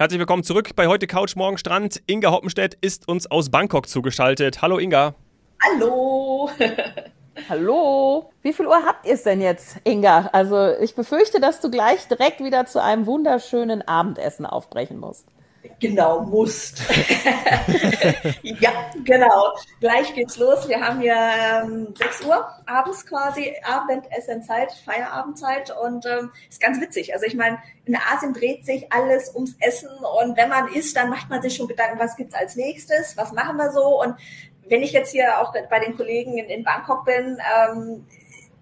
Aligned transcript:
Herzlich 0.00 0.18
willkommen 0.18 0.42
zurück 0.42 0.70
bei 0.76 0.86
heute 0.86 1.06
Couch 1.06 1.36
Morgen 1.36 1.58
Strand. 1.58 2.00
Inga 2.06 2.30
Hoppenstedt 2.30 2.74
ist 2.80 3.06
uns 3.06 3.30
aus 3.30 3.50
Bangkok 3.50 3.86
zugeschaltet. 3.86 4.62
Hallo 4.62 4.78
Inga. 4.78 5.14
Hallo. 5.62 6.48
Hallo. 7.50 8.30
Wie 8.40 8.54
viel 8.54 8.66
Uhr 8.66 8.82
habt 8.82 9.04
ihr 9.04 9.12
es 9.12 9.24
denn 9.24 9.42
jetzt, 9.42 9.76
Inga? 9.84 10.30
Also 10.32 10.70
ich 10.80 10.94
befürchte, 10.94 11.38
dass 11.38 11.60
du 11.60 11.70
gleich 11.70 12.08
direkt 12.08 12.42
wieder 12.42 12.64
zu 12.64 12.82
einem 12.82 13.04
wunderschönen 13.04 13.86
Abendessen 13.86 14.46
aufbrechen 14.46 14.98
musst. 14.98 15.26
Genau, 15.78 16.20
musst. 16.20 16.80
ja, 18.42 18.70
genau. 19.04 19.54
Gleich 19.80 20.14
geht's 20.14 20.38
los. 20.38 20.68
Wir 20.68 20.80
haben 20.80 21.02
ja 21.02 21.62
ähm, 21.62 21.94
6 21.96 22.24
Uhr 22.24 22.48
abends 22.66 23.04
quasi 23.06 23.54
Abendessenzeit, 23.62 24.72
Feierabendzeit 24.72 25.74
und 25.76 26.06
ähm, 26.06 26.30
ist 26.48 26.60
ganz 26.60 26.80
witzig. 26.80 27.12
Also 27.12 27.26
ich 27.26 27.34
meine, 27.34 27.58
in 27.84 27.96
Asien 27.96 28.32
dreht 28.32 28.64
sich 28.64 28.90
alles 28.90 29.34
ums 29.34 29.54
Essen 29.60 29.90
und 30.22 30.36
wenn 30.36 30.48
man 30.48 30.68
isst, 30.68 30.96
dann 30.96 31.10
macht 31.10 31.28
man 31.28 31.42
sich 31.42 31.56
schon 31.56 31.68
Gedanken, 31.68 31.98
was 31.98 32.16
gibt's 32.16 32.34
als 32.34 32.56
nächstes, 32.56 33.16
was 33.16 33.32
machen 33.32 33.56
wir 33.56 33.70
so 33.70 34.02
und 34.02 34.14
wenn 34.66 34.82
ich 34.82 34.92
jetzt 34.92 35.10
hier 35.10 35.40
auch 35.40 35.52
bei 35.68 35.80
den 35.80 35.96
Kollegen 35.96 36.38
in, 36.38 36.46
in 36.46 36.64
Bangkok 36.64 37.04
bin, 37.04 37.38
ähm, 37.58 38.06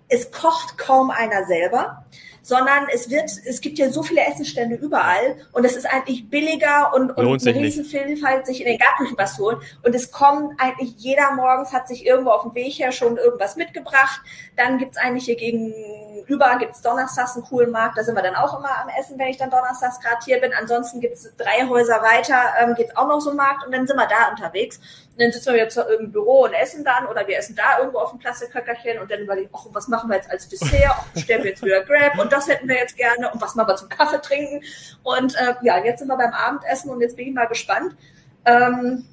es 0.09 0.33
kocht 0.33 0.79
kaum 0.79 1.11
einer 1.11 1.47
selber 1.47 2.05
sondern 2.43 2.87
es 2.93 3.11
wird, 3.11 3.31
es 3.45 3.61
gibt 3.61 3.79
ja 3.79 3.91
so 3.91 4.03
viele 4.03 4.23
Essenstände 4.23 4.77
überall 4.77 5.37
und 5.53 5.65
es 5.65 5.77
ist 5.77 5.87
eigentlich 5.87 6.29
billiger 6.29 6.93
und, 6.95 7.11
und 7.11 7.47
eine 7.47 7.59
Riesenvielfalt, 7.59 8.47
sich 8.47 8.61
in 8.61 8.67
den 8.67 8.79
Garten 8.79 9.15
was 9.17 9.39
holen. 9.39 9.59
Und 9.83 9.95
es 9.95 10.11
kommt 10.11 10.59
eigentlich 10.59 10.95
jeder 10.97 11.33
morgens 11.35 11.73
hat 11.73 11.89
sich 11.89 12.07
irgendwo 12.07 12.31
auf 12.31 12.43
dem 12.43 12.55
Weg 12.55 12.79
her 12.79 12.93
schon 12.93 13.17
irgendwas 13.17 13.57
mitgebracht. 13.57 14.21
Dann 14.57 14.79
gibt's 14.79 14.97
eigentlich 14.97 15.25
hier 15.25 15.37
gegenüber, 15.37 16.57
gibt's 16.59 16.83
donnerstags 16.83 17.35
einen 17.35 17.45
coolen 17.45 17.71
Markt, 17.71 17.99
da 17.99 18.05
sind 18.05 18.15
wir 18.15 18.23
dann 18.23 18.35
auch 18.35 18.59
immer 18.59 18.77
am 18.83 18.89
Essen, 18.99 19.19
wenn 19.19 19.29
ich 19.29 19.37
dann 19.37 19.51
donnerstags 19.51 20.01
gerade 20.01 20.25
hier 20.25 20.41
bin. 20.41 20.53
Ansonsten 20.53 21.01
gibt's 21.01 21.31
drei 21.37 21.69
Häuser 21.69 22.03
weiter, 22.03 22.41
ähm, 22.61 22.75
gibt's 22.75 22.97
auch 22.97 23.09
noch 23.09 23.21
so 23.21 23.31
einen 23.31 23.37
Markt 23.37 23.65
und 23.65 23.73
dann 23.73 23.87
sind 23.87 23.97
wir 23.97 24.07
da 24.07 24.31
unterwegs. 24.31 24.81
Dann 25.19 25.33
sitzen 25.33 25.53
wir 25.53 25.61
jetzt 25.61 25.77
im 25.99 26.13
Büro 26.13 26.45
und 26.45 26.53
essen 26.53 26.85
dann 26.85 27.07
oder 27.07 27.27
wir 27.27 27.39
essen 27.39 27.57
da 27.57 27.79
irgendwo 27.79 27.99
auf 27.99 28.11
dem 28.11 28.21
Plastikköckerchen 28.21 29.01
und 29.01 29.11
dann 29.11 29.21
überlegen, 29.21 29.51
oh, 29.53 29.67
was 29.73 29.89
machen 29.89 30.09
wir 30.09 30.17
jetzt 30.17 30.31
als 30.31 30.49
Dessert? 30.49 30.95
Oh, 30.99 31.05
bestellen 31.13 31.43
wir 31.43 31.51
jetzt 31.51 31.63
wieder 31.63 31.83
Grab 31.83 32.19
und 32.19 32.33
das 32.33 32.49
hätten 32.49 32.69
wir 32.69 32.77
jetzt 32.77 32.97
gerne 32.97 33.31
und 33.31 33.41
was 33.41 33.55
machen 33.55 33.69
wir 33.69 33.77
zum 33.77 33.89
Kaffee 33.89 34.21
trinken? 34.21 34.63
Und 35.03 35.35
äh, 35.35 35.55
ja, 35.63 35.85
jetzt 35.85 35.99
sind 35.99 36.09
wir 36.09 36.17
beim 36.17 36.33
Abendessen 36.33 36.91
und 36.91 37.01
jetzt 37.01 37.17
bin 37.17 37.29
ich 37.29 37.35
mal 37.35 37.47
gespannt, 37.47 37.97
ähm, 38.45 39.07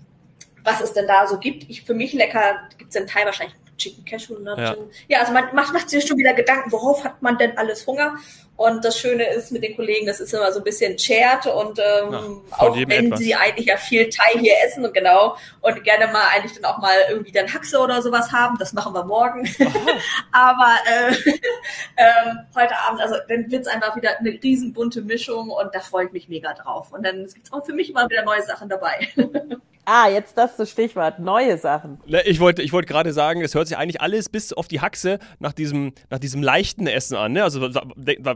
was 0.64 0.82
es 0.82 0.94
denn 0.94 1.08
da 1.08 1.28
so 1.28 1.40
gibt. 1.40 1.70
Ich, 1.70 1.84
für 1.84 1.94
mich 1.94 2.14
lecker, 2.14 2.60
gibt's 2.78 2.94
den 2.94 3.08
Teil 3.08 3.26
wahrscheinlich 3.26 3.56
Chicken 3.78 4.06
Cashew 4.06 4.40
Nut. 4.40 4.58
Ja. 4.58 4.76
ja, 5.08 5.20
also 5.20 5.34
man 5.34 5.54
macht, 5.54 5.74
macht 5.74 5.90
sich 5.90 6.06
schon 6.06 6.18
wieder 6.18 6.34
Gedanken, 6.34 6.72
worauf 6.72 7.04
hat 7.04 7.22
man 7.22 7.38
denn 7.38 7.58
alles 7.58 7.86
Hunger? 7.86 8.16
Und 8.58 8.86
das 8.86 8.98
Schöne 8.98 9.26
ist 9.34 9.52
mit 9.52 9.64
den 9.64 9.76
Kollegen, 9.76 10.06
das 10.06 10.22
ist 10.22 10.34
immer 10.34 10.52
so 10.54 10.60
ein 10.60 10.64
bisschen 10.64 10.98
shared 10.98 11.46
und 11.48 11.78
ähm, 11.78 12.12
ja, 12.50 12.58
auch 12.58 12.76
wenn 12.76 13.08
etwas. 13.08 13.20
sie 13.20 13.36
eigentlich 13.36 13.68
ja 13.68 13.76
viel 13.76 14.10
Thai 14.10 14.40
hier 14.40 14.54
essen 14.66 14.86
und 14.86 14.94
genau 14.94 15.36
und 15.60 15.84
gerne 15.84 16.08
mal 16.08 16.26
eigentlich 16.34 16.54
dann 16.54 16.64
auch 16.66 16.78
mal 16.78 16.96
irgendwie 17.10 17.34
dann 17.34 17.54
Haxe 17.54 17.80
oder 17.80 18.02
sowas 18.02 18.32
haben, 18.32 18.58
das 18.58 18.72
machen 18.72 18.94
wir 18.94 19.04
morgen. 19.04 19.46
Aber 20.32 20.76
äh, 20.86 21.12
äh, 21.98 22.34
heute 22.56 22.78
Abend, 22.78 23.02
also 23.02 23.16
dann 23.28 23.52
wird's 23.52 23.68
einfach 23.68 23.96
wieder 23.98 24.20
eine 24.20 24.32
riesen 24.42 24.72
bunte 24.72 25.02
Mischung 25.02 25.50
und 25.50 25.76
da 25.76 25.82
freue 25.82 26.06
ich 26.06 26.14
mich 26.14 26.30
mega 26.30 26.54
drauf. 26.54 26.94
Und 26.94 27.06
dann 27.06 27.26
gibt's 27.26 27.52
auch 27.52 27.66
für 27.66 27.74
mich 27.74 27.90
immer 27.90 28.10
wieder 28.10 28.24
neue 28.24 28.42
Sachen 28.44 28.70
dabei. 28.70 29.10
Ah, 29.88 30.10
jetzt 30.10 30.36
das 30.36 30.58
das 30.58 30.72
Stichwort, 30.72 31.20
neue 31.20 31.60
Sachen. 31.60 32.00
Ne, 32.08 32.24
ich 32.24 32.40
wollte 32.40 32.64
ich 32.64 32.74
wollte 32.74 32.88
gerade 32.88 33.14
sagen, 33.14 33.44
es 33.44 33.54
hört 33.54 33.68
sich 33.68 33.78
eigentlich 33.78 34.02
alles 34.02 34.30
bis 34.30 34.52
auf 34.52 34.68
die 34.68 34.82
Haxe 34.82 35.20
nach 35.38 35.54
diesem, 35.54 35.94
nach 36.10 36.18
diesem 36.18 36.42
leichten 36.42 36.88
Essen 36.88 37.16
an. 37.16 37.34
Ne? 37.34 37.44
Also 37.44 37.62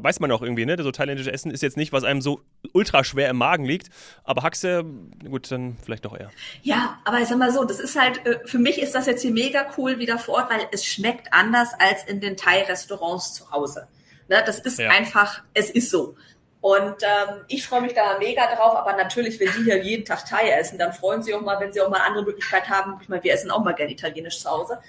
weiß 0.10 0.20
man 0.22 0.32
auch 0.32 0.42
irgendwie, 0.42 0.66
ne? 0.66 0.76
So 0.82 0.92
thailändische 0.92 1.32
Essen 1.32 1.52
ist 1.52 1.62
jetzt 1.62 1.78
nicht, 1.78 1.94
was 1.94 2.04
einem 2.04 2.20
so 2.20 2.42
ultra 2.74 3.04
schwer 3.04 3.30
im 3.30 3.38
Magen 3.38 3.64
liegt. 3.64 3.90
Aber 4.24 4.42
Haxe, 4.42 4.84
gut, 5.30 5.52
dann 5.52 5.78
vielleicht 5.84 6.04
doch 6.04 6.20
eher. 6.20 6.32
Ja, 6.64 6.98
aber 7.06 7.20
ich 7.20 7.28
sag 7.28 7.38
mal 7.38 7.52
so, 7.52 7.64
das 7.64 7.80
ist 7.80 8.00
halt, 8.00 8.26
äh, 8.26 8.40
für 8.46 8.58
mich 8.58 8.82
ist 8.82 8.96
das 8.96 9.06
jetzt 9.06 9.22
hier 9.22 9.32
mega 9.32 9.68
cool 9.78 10.00
wieder 10.00 10.18
vor 10.18 10.36
Ort, 10.36 10.50
weil 10.50 10.62
es 10.72 10.84
schmeckt 10.84 11.32
anders 11.32 11.70
als 11.78 12.04
in 12.06 12.22
den 12.22 12.38
Thai-Restaurants 12.38 13.36
zu 13.36 13.52
Hause. 13.52 13.88
Ne? 14.30 14.42
Das 14.48 14.60
ist 14.60 14.80
ja. 14.80 14.90
einfach, 14.90 15.44
es 15.54 15.70
ist 15.70 15.92
so. 15.92 16.16
Und 16.62 17.04
ähm, 17.04 17.42
ich 17.48 17.68
freue 17.68 17.82
mich 17.82 17.94
da 17.94 18.18
mega 18.18 18.48
drauf, 18.56 18.76
aber 18.76 18.94
natürlich, 18.94 19.40
wenn 19.40 19.50
die 19.58 19.64
hier 19.66 19.84
jeden 19.84 20.06
Tag 20.06 20.26
Thai 20.26 20.50
essen, 20.50 20.80
dann 20.80 20.92
freuen 20.92 21.22
sie 21.22 21.36
auch 21.36 21.42
mal, 21.42 21.60
wenn 21.60 21.72
sie 21.72 21.82
auch 21.82 21.90
mal 21.90 22.02
andere 22.02 22.26
Möglichkeit 22.26 22.68
haben. 22.68 22.98
Ich 23.02 23.10
meine, 23.10 23.24
wir 23.24 23.32
essen 23.32 23.52
auch 23.52 23.64
mal 23.64 23.74
gerne 23.74 23.92
italienisch 23.92 24.40
zu 24.40 24.50
Hause. 24.50 24.80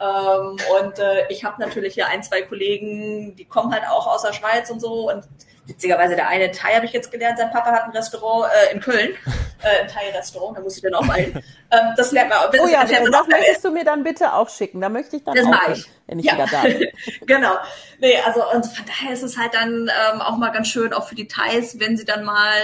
Ähm, 0.00 0.56
und 0.80 0.98
äh, 0.98 1.26
ich 1.28 1.44
habe 1.44 1.60
natürlich 1.60 1.94
hier 1.94 2.08
ein, 2.08 2.22
zwei 2.22 2.42
Kollegen, 2.42 3.34
die 3.36 3.44
kommen 3.44 3.72
halt 3.72 3.84
auch 3.88 4.06
aus 4.06 4.22
der 4.22 4.32
Schweiz 4.32 4.70
und 4.70 4.80
so. 4.80 5.10
Und 5.10 5.24
witzigerweise 5.68 6.16
der 6.16 6.28
eine 6.28 6.50
Thai 6.50 6.74
habe 6.74 6.86
ich 6.86 6.92
jetzt 6.92 7.12
gelernt, 7.12 7.38
sein 7.38 7.50
Papa 7.50 7.70
hat 7.70 7.84
ein 7.84 7.90
Restaurant 7.90 8.50
äh, 8.50 8.74
in 8.74 8.80
Köln, 8.80 9.10
äh, 9.62 9.82
ein 9.82 9.88
Thai-Restaurant, 9.88 10.56
da 10.56 10.62
muss 10.62 10.76
ich 10.76 10.82
dann 10.82 10.94
auch 10.94 11.04
mal 11.04 11.20
hin. 11.20 11.42
Ähm, 11.70 11.94
das 11.96 12.12
lernt 12.12 12.30
man. 12.30 12.38
Das, 12.50 12.60
oh 12.60 12.66
ja, 12.66 12.82
das, 12.82 13.10
das 13.10 13.28
möchtest 13.28 13.64
du 13.64 13.70
mir 13.70 13.84
dann 13.84 14.02
bitte 14.02 14.32
auch 14.32 14.48
schicken, 14.48 14.80
da 14.80 14.88
möchte 14.88 15.16
ich 15.16 15.24
dann 15.24 15.34
das 15.34 15.44
auch 15.44 15.66
hin, 15.66 15.84
wenn 16.06 16.18
ich 16.18 16.24
ja. 16.24 16.34
wieder 16.34 16.46
da 16.46 16.62
bin. 16.62 16.88
genau. 17.26 17.56
Nee, 18.00 18.18
also 18.24 18.40
und 18.50 18.64
von 18.64 18.86
daher 18.86 19.12
ist 19.12 19.22
es 19.22 19.36
halt 19.36 19.52
dann 19.54 19.90
ähm, 20.12 20.20
auch 20.22 20.38
mal 20.38 20.50
ganz 20.50 20.68
schön, 20.68 20.94
auch 20.94 21.06
für 21.06 21.14
die 21.14 21.28
Thais, 21.28 21.78
wenn 21.78 21.96
sie 21.96 22.06
dann 22.06 22.24
mal 22.24 22.56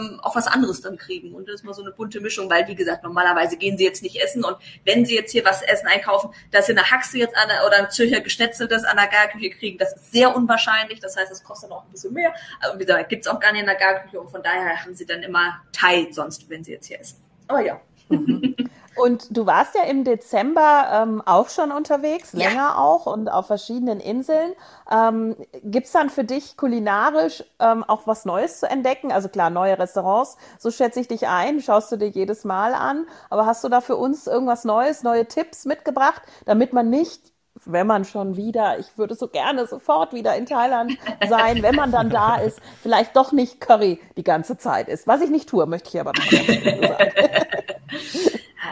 ähm, 0.00 0.18
auch 0.22 0.34
was 0.34 0.48
anderes 0.48 0.80
dann 0.80 0.96
kriegen. 0.96 1.34
Und 1.34 1.46
das 1.46 1.56
ist 1.56 1.64
mal 1.64 1.74
so 1.74 1.82
eine 1.82 1.92
bunte 1.92 2.20
Mischung, 2.20 2.50
weil 2.50 2.66
wie 2.66 2.74
gesagt, 2.74 3.04
normalerweise 3.04 3.56
gehen 3.56 3.78
sie 3.78 3.84
jetzt 3.84 4.02
nicht 4.02 4.20
essen 4.20 4.42
und 4.42 4.56
wenn 4.84 5.04
sie 5.04 5.14
jetzt 5.14 5.30
hier 5.30 5.44
was 5.44 5.62
essen 5.62 5.86
einkaufen, 5.86 6.30
dass 6.50 6.66
sie 6.66 6.72
eine 6.72 6.90
Haxe 6.90 7.18
jetzt 7.18 7.36
an 7.36 7.48
der, 7.48 7.66
oder 7.66 7.76
ein 7.76 7.90
Zürcher 7.90 8.20
Geschnetzeltes 8.20 8.82
an 8.84 8.96
der 8.96 9.06
Garküche 9.06 9.50
kriegen, 9.50 9.78
das 9.78 9.94
ist 9.94 10.10
sehr 10.10 10.34
unwahrscheinlich. 10.34 10.98
Das 10.98 11.16
heißt, 11.16 11.30
es 11.30 11.44
kostet 11.44 11.70
auch 11.70 11.84
ein 11.84 11.92
bisschen 11.92 12.14
mehr. 12.14 12.32
Aber 12.60 12.78
wie 12.78 12.84
gesagt, 12.84 13.08
gibt's 13.08 13.28
auch 13.28 13.40
gar 13.40 13.52
nicht 13.52 13.60
in 13.60 13.66
der 13.66 13.76
Garküche 13.76 14.20
und 14.20 14.30
von 14.30 14.42
daher 14.42 14.82
haben 14.82 14.94
sie 14.94 15.06
dann 15.06 15.22
immer 15.22 15.60
Thai 15.72 16.08
sonst, 16.10 16.48
wenn 16.48 16.64
sie 16.64 16.72
jetzt 16.72 16.86
hier 16.86 17.00
essen. 17.00 17.22
Aber 17.48 17.60
ja. 17.60 17.80
Mhm. 18.08 18.56
Und 18.98 19.36
du 19.36 19.46
warst 19.46 19.76
ja 19.76 19.84
im 19.84 20.02
Dezember 20.02 20.88
ähm, 20.92 21.22
auch 21.24 21.50
schon 21.50 21.70
unterwegs, 21.70 22.32
länger 22.32 22.54
ja. 22.54 22.76
auch 22.76 23.06
und 23.06 23.28
auf 23.28 23.46
verschiedenen 23.46 24.00
Inseln. 24.00 24.54
Ähm, 24.90 25.36
Gibt 25.62 25.86
es 25.86 25.92
dann 25.92 26.10
für 26.10 26.24
dich 26.24 26.56
kulinarisch 26.56 27.44
ähm, 27.60 27.84
auch 27.84 28.08
was 28.08 28.24
Neues 28.24 28.58
zu 28.58 28.68
entdecken? 28.68 29.12
Also 29.12 29.28
klar, 29.28 29.50
neue 29.50 29.78
Restaurants, 29.78 30.36
so 30.58 30.72
schätze 30.72 30.98
ich 30.98 31.06
dich 31.06 31.28
ein, 31.28 31.60
schaust 31.60 31.92
du 31.92 31.96
dir 31.96 32.08
jedes 32.08 32.44
Mal 32.44 32.74
an. 32.74 33.06
Aber 33.30 33.46
hast 33.46 33.62
du 33.62 33.68
da 33.68 33.80
für 33.80 33.96
uns 33.96 34.26
irgendwas 34.26 34.64
Neues, 34.64 35.04
neue 35.04 35.26
Tipps 35.26 35.64
mitgebracht, 35.64 36.22
damit 36.44 36.72
man 36.72 36.90
nicht 36.90 37.32
wenn 37.64 37.86
man 37.86 38.04
schon 38.04 38.36
wieder, 38.36 38.78
ich 38.78 38.86
würde 38.96 39.14
so 39.14 39.28
gerne 39.28 39.66
sofort 39.66 40.12
wieder 40.12 40.36
in 40.36 40.46
Thailand 40.46 40.96
sein, 41.28 41.62
wenn 41.62 41.74
man 41.74 41.92
dann 41.92 42.10
da 42.10 42.36
ist, 42.40 42.60
vielleicht 42.82 43.16
doch 43.16 43.32
nicht 43.32 43.60
Curry 43.60 44.00
die 44.16 44.24
ganze 44.24 44.56
Zeit 44.58 44.88
ist. 44.88 45.06
Was 45.06 45.20
ich 45.20 45.30
nicht 45.30 45.48
tue, 45.48 45.66
möchte 45.66 45.88
ich 45.88 46.00
aber 46.00 46.12
noch 46.12 46.30
sagen. 46.30 46.96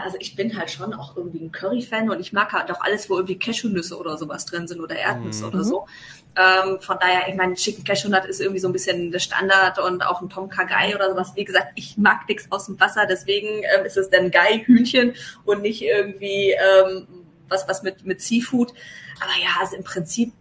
Also 0.04 0.18
ich 0.20 0.36
bin 0.36 0.56
halt 0.56 0.70
schon 0.70 0.94
auch 0.94 1.16
irgendwie 1.16 1.42
ein 1.42 1.50
Curry-Fan 1.50 2.10
und 2.10 2.20
ich 2.20 2.32
mag 2.32 2.52
halt 2.52 2.70
auch 2.70 2.80
alles, 2.80 3.10
wo 3.10 3.16
irgendwie 3.16 3.38
Cashewnüsse 3.38 3.98
oder 3.98 4.16
sowas 4.16 4.46
drin 4.46 4.68
sind 4.68 4.80
oder 4.80 4.94
Erdnüsse 4.94 5.44
mhm. 5.44 5.48
oder 5.48 5.64
so. 5.64 5.86
Ähm, 6.36 6.80
von 6.80 6.98
daher, 7.00 7.28
ich 7.28 7.34
meine, 7.34 7.54
Chicken 7.54 7.82
Cashew 7.82 8.08
Nut 8.08 8.24
ist 8.26 8.40
irgendwie 8.40 8.60
so 8.60 8.68
ein 8.68 8.72
bisschen 8.72 9.10
der 9.10 9.20
Standard 9.20 9.78
und 9.78 10.04
auch 10.04 10.20
ein 10.20 10.28
Tom 10.28 10.48
Kagai 10.48 10.94
oder 10.94 11.10
sowas. 11.10 11.32
Wie 11.34 11.44
gesagt, 11.44 11.72
ich 11.76 11.96
mag 11.96 12.28
nichts 12.28 12.46
aus 12.50 12.66
dem 12.66 12.78
Wasser, 12.78 13.06
deswegen 13.06 13.48
ähm, 13.48 13.84
ist 13.84 13.96
es 13.96 14.10
dann 14.10 14.30
Gai 14.30 14.62
Hühnchen 14.64 15.14
und 15.44 15.62
nicht 15.62 15.82
irgendwie 15.82 16.52
ähm, 16.52 17.06
was, 17.48 17.68
was 17.68 17.82
mit, 17.82 18.04
mit 18.04 18.20
Seafood. 18.20 18.72
Aber 19.20 19.32
ja, 19.42 19.60
also 19.60 19.76
im 19.76 19.84
Prinzip, 19.84 20.32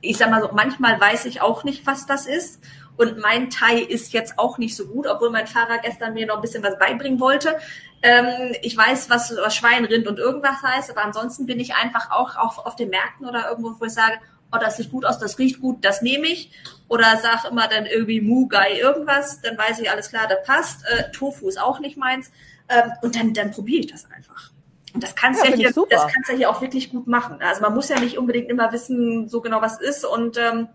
ich 0.00 0.16
sag 0.16 0.30
mal 0.30 0.42
so, 0.42 0.50
manchmal 0.52 1.00
weiß 1.00 1.24
ich 1.26 1.40
auch 1.40 1.64
nicht, 1.64 1.86
was 1.86 2.06
das 2.06 2.26
ist. 2.26 2.60
Und 2.96 3.18
mein 3.18 3.50
Thai 3.50 3.80
ist 3.80 4.12
jetzt 4.12 4.38
auch 4.38 4.58
nicht 4.58 4.74
so 4.74 4.86
gut, 4.86 5.06
obwohl 5.06 5.30
mein 5.30 5.46
Fahrer 5.46 5.78
gestern 5.78 6.14
mir 6.14 6.26
noch 6.26 6.36
ein 6.36 6.40
bisschen 6.40 6.62
was 6.62 6.78
beibringen 6.78 7.20
wollte. 7.20 7.58
Ähm, 8.02 8.54
ich 8.62 8.76
weiß, 8.76 9.10
was, 9.10 9.34
was 9.36 9.54
Schwein, 9.54 9.84
Rind 9.84 10.06
und 10.06 10.18
irgendwas 10.18 10.62
heißt, 10.62 10.90
aber 10.90 11.04
ansonsten 11.04 11.46
bin 11.46 11.60
ich 11.60 11.74
einfach 11.74 12.10
auch 12.10 12.36
auf, 12.36 12.58
auf 12.58 12.76
den 12.76 12.88
Märkten 12.88 13.26
oder 13.26 13.48
irgendwo, 13.50 13.78
wo 13.78 13.84
ich 13.84 13.92
sage, 13.92 14.18
oh, 14.52 14.58
das 14.58 14.76
sieht 14.76 14.90
gut 14.90 15.04
aus, 15.04 15.18
das 15.18 15.38
riecht 15.38 15.60
gut, 15.60 15.84
das 15.84 16.02
nehme 16.02 16.26
ich. 16.26 16.50
Oder 16.88 17.16
sag 17.16 17.50
immer 17.50 17.68
dann 17.68 17.84
irgendwie 17.86 18.20
Mu, 18.20 18.48
Gai, 18.48 18.78
irgendwas, 18.78 19.40
dann 19.40 19.58
weiß 19.58 19.80
ich, 19.80 19.90
alles 19.90 20.10
klar, 20.10 20.28
das 20.28 20.46
passt. 20.46 20.84
Äh, 20.86 21.10
Tofu 21.10 21.48
ist 21.48 21.60
auch 21.60 21.80
nicht 21.80 21.96
meins. 21.96 22.30
Ähm, 22.68 22.92
und 23.02 23.16
dann, 23.16 23.34
dann 23.34 23.50
probiere 23.50 23.80
ich 23.80 23.86
das 23.88 24.10
einfach. 24.10 24.50
Und 24.96 25.02
das 25.02 25.14
kannst 25.14 25.44
ja, 25.44 25.50
ja 25.50 25.56
hier, 25.56 25.72
das 25.90 26.06
kannst 26.10 26.30
ja 26.30 26.36
hier 26.36 26.48
auch 26.48 26.62
wirklich 26.62 26.90
gut 26.90 27.06
machen. 27.06 27.36
Also 27.42 27.60
man 27.60 27.74
muss 27.74 27.90
ja 27.90 28.00
nicht 28.00 28.16
unbedingt 28.16 28.48
immer 28.48 28.72
wissen, 28.72 29.28
so 29.28 29.42
genau 29.42 29.60
was 29.60 29.78
ist. 29.78 30.06
Und 30.06 30.38
ähm, 30.38 30.68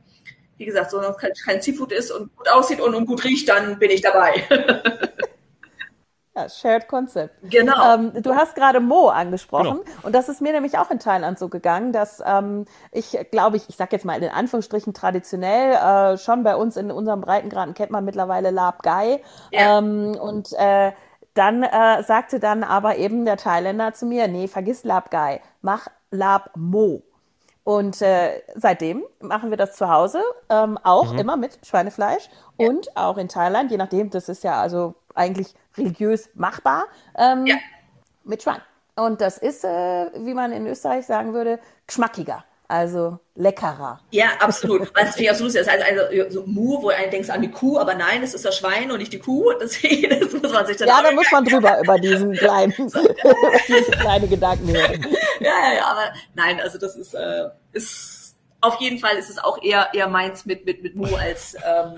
wie 0.58 0.66
gesagt, 0.66 0.92
so 0.92 1.00
kein, 1.20 1.32
kein 1.44 1.60
Seafood 1.60 1.92
ist 1.92 2.12
und 2.12 2.36
gut 2.36 2.48
aussieht 2.52 2.80
und, 2.80 2.94
und 2.94 3.08
gut 3.08 3.24
riecht, 3.24 3.50
dann 3.50 3.80
bin 3.80 3.90
ich 3.90 4.02
dabei. 4.02 4.44
Ja, 6.34 6.48
Shared 6.48 6.88
Concept. 6.88 7.36
Genau. 7.50 7.96
Ähm, 7.96 8.14
du 8.24 8.34
hast 8.34 8.56
gerade 8.56 8.80
Mo 8.80 9.10
angesprochen 9.10 9.82
genau. 9.84 9.98
und 10.04 10.16
das 10.16 10.30
ist 10.30 10.40
mir 10.40 10.54
nämlich 10.54 10.78
auch 10.78 10.90
in 10.90 10.98
Thailand 10.98 11.38
so 11.38 11.50
gegangen, 11.50 11.92
dass 11.92 12.24
ähm, 12.26 12.64
ich 12.94 13.18
glaube 13.32 13.58
ich, 13.58 13.68
ich 13.68 13.76
sag 13.76 13.92
jetzt 13.92 14.06
mal 14.06 14.24
in 14.24 14.30
Anführungsstrichen 14.30 14.94
traditionell 14.94 15.74
äh, 15.74 16.18
schon 16.18 16.44
bei 16.44 16.56
uns 16.56 16.78
in 16.78 16.90
unserem 16.90 17.20
Breitengraden 17.20 17.74
kennt 17.74 17.92
man 17.92 18.06
mittlerweile 18.06 18.50
Lab 18.50 18.82
Gai 18.82 19.22
ja. 19.52 19.80
ähm, 19.80 20.18
und 20.18 20.54
äh, 20.54 20.94
dann 21.34 21.64
äh, 21.64 22.04
sagte 22.04 22.40
dann 22.40 22.64
aber 22.64 22.98
eben 22.98 23.26
der 23.26 23.38
Thailänder 23.38 23.94
zu 23.94 24.06
mir, 24.06 24.28
nee, 24.28 24.48
vergiss 24.48 24.84
Lab 24.84 25.12
Gai, 25.12 25.42
mach 25.62 25.88
Lab 26.10 26.52
Mo. 26.56 27.04
Und 27.64 28.02
äh, 28.02 28.42
seitdem 28.56 29.04
machen 29.20 29.52
wir 29.52 29.58
das 29.58 29.76
zu 29.76 29.90
Hause, 29.90 30.22
ähm, 30.50 30.80
auch 30.84 31.14
mhm. 31.14 31.20
immer 31.20 31.38
mit 31.38 31.60
Schweinefleisch 31.66 32.28
ja. 32.58 32.68
und 32.68 32.98
auch 32.98 33.18
in 33.18 33.30
Thailand, 33.30 33.70
je 33.70 33.78
nachdem, 33.78 34.10
das 34.10 34.30
ist 34.30 34.44
ja 34.44 34.60
also 34.60 34.96
eigentlich 35.14 35.54
religiös 35.78 36.30
machbar, 36.34 36.86
ähm, 37.16 37.46
ja. 37.46 37.56
mit 38.24 38.42
Schwein. 38.42 38.62
Und 38.96 39.22
das 39.22 39.38
ist, 39.38 39.64
äh, 39.64 40.12
wie 40.16 40.34
man 40.34 40.52
in 40.52 40.66
Österreich 40.66 41.06
sagen 41.06 41.34
würde, 41.34 41.60
geschmackiger. 41.88 42.44
Also 42.72 43.20
leckerer. 43.36 44.00
Ja, 44.12 44.28
absolut. 44.40 44.90
Was 44.96 45.18
ich 45.18 45.30
absolut 45.30 45.54
ist, 45.54 45.68
also, 45.68 45.84
also 45.84 46.30
so 46.30 46.48
Mu, 46.48 46.82
wo 46.82 46.90
du 46.90 47.10
denkst 47.10 47.30
an 47.30 47.42
die 47.42 47.52
Kuh, 47.52 47.78
aber 47.78 47.96
nein, 47.96 48.24
es 48.24 48.34
ist 48.34 48.46
das 48.46 48.58
Schwein 48.58 48.92
und 48.92 49.00
nicht 49.00 49.12
die 49.12 49.20
Kuh. 49.20 49.52
Deswegen 49.62 50.22
das 50.22 50.32
muss 50.32 50.54
man 50.54 50.66
sich 50.66 50.78
dann 50.78 50.88
Ja, 50.88 51.04
da 51.04 51.12
muss 51.12 51.30
man 51.34 51.44
drüber 51.44 51.82
über 51.82 52.00
diesen 52.00 52.32
kleinen, 52.38 52.74
diese 52.78 53.92
kleine 53.92 54.26
Gedankenhürde. 54.26 55.02
Ja, 55.42 55.50
ja, 55.50 55.74
ja, 55.76 55.86
aber 55.86 56.14
nein, 56.34 56.62
also 56.62 56.78
das 56.78 56.96
ist, 56.96 57.14
äh, 57.14 57.50
ist 57.74 58.38
auf 58.62 58.80
jeden 58.80 59.00
Fall 59.00 59.18
ist 59.18 59.30
es 59.30 59.38
auch 59.38 59.62
eher 59.62 59.90
eher 59.94 60.08
meins 60.08 60.46
mit 60.46 60.66
mit 60.66 60.82
mit 60.82 60.96
Mu 60.96 61.14
als 61.14 61.56
ähm, 61.56 61.98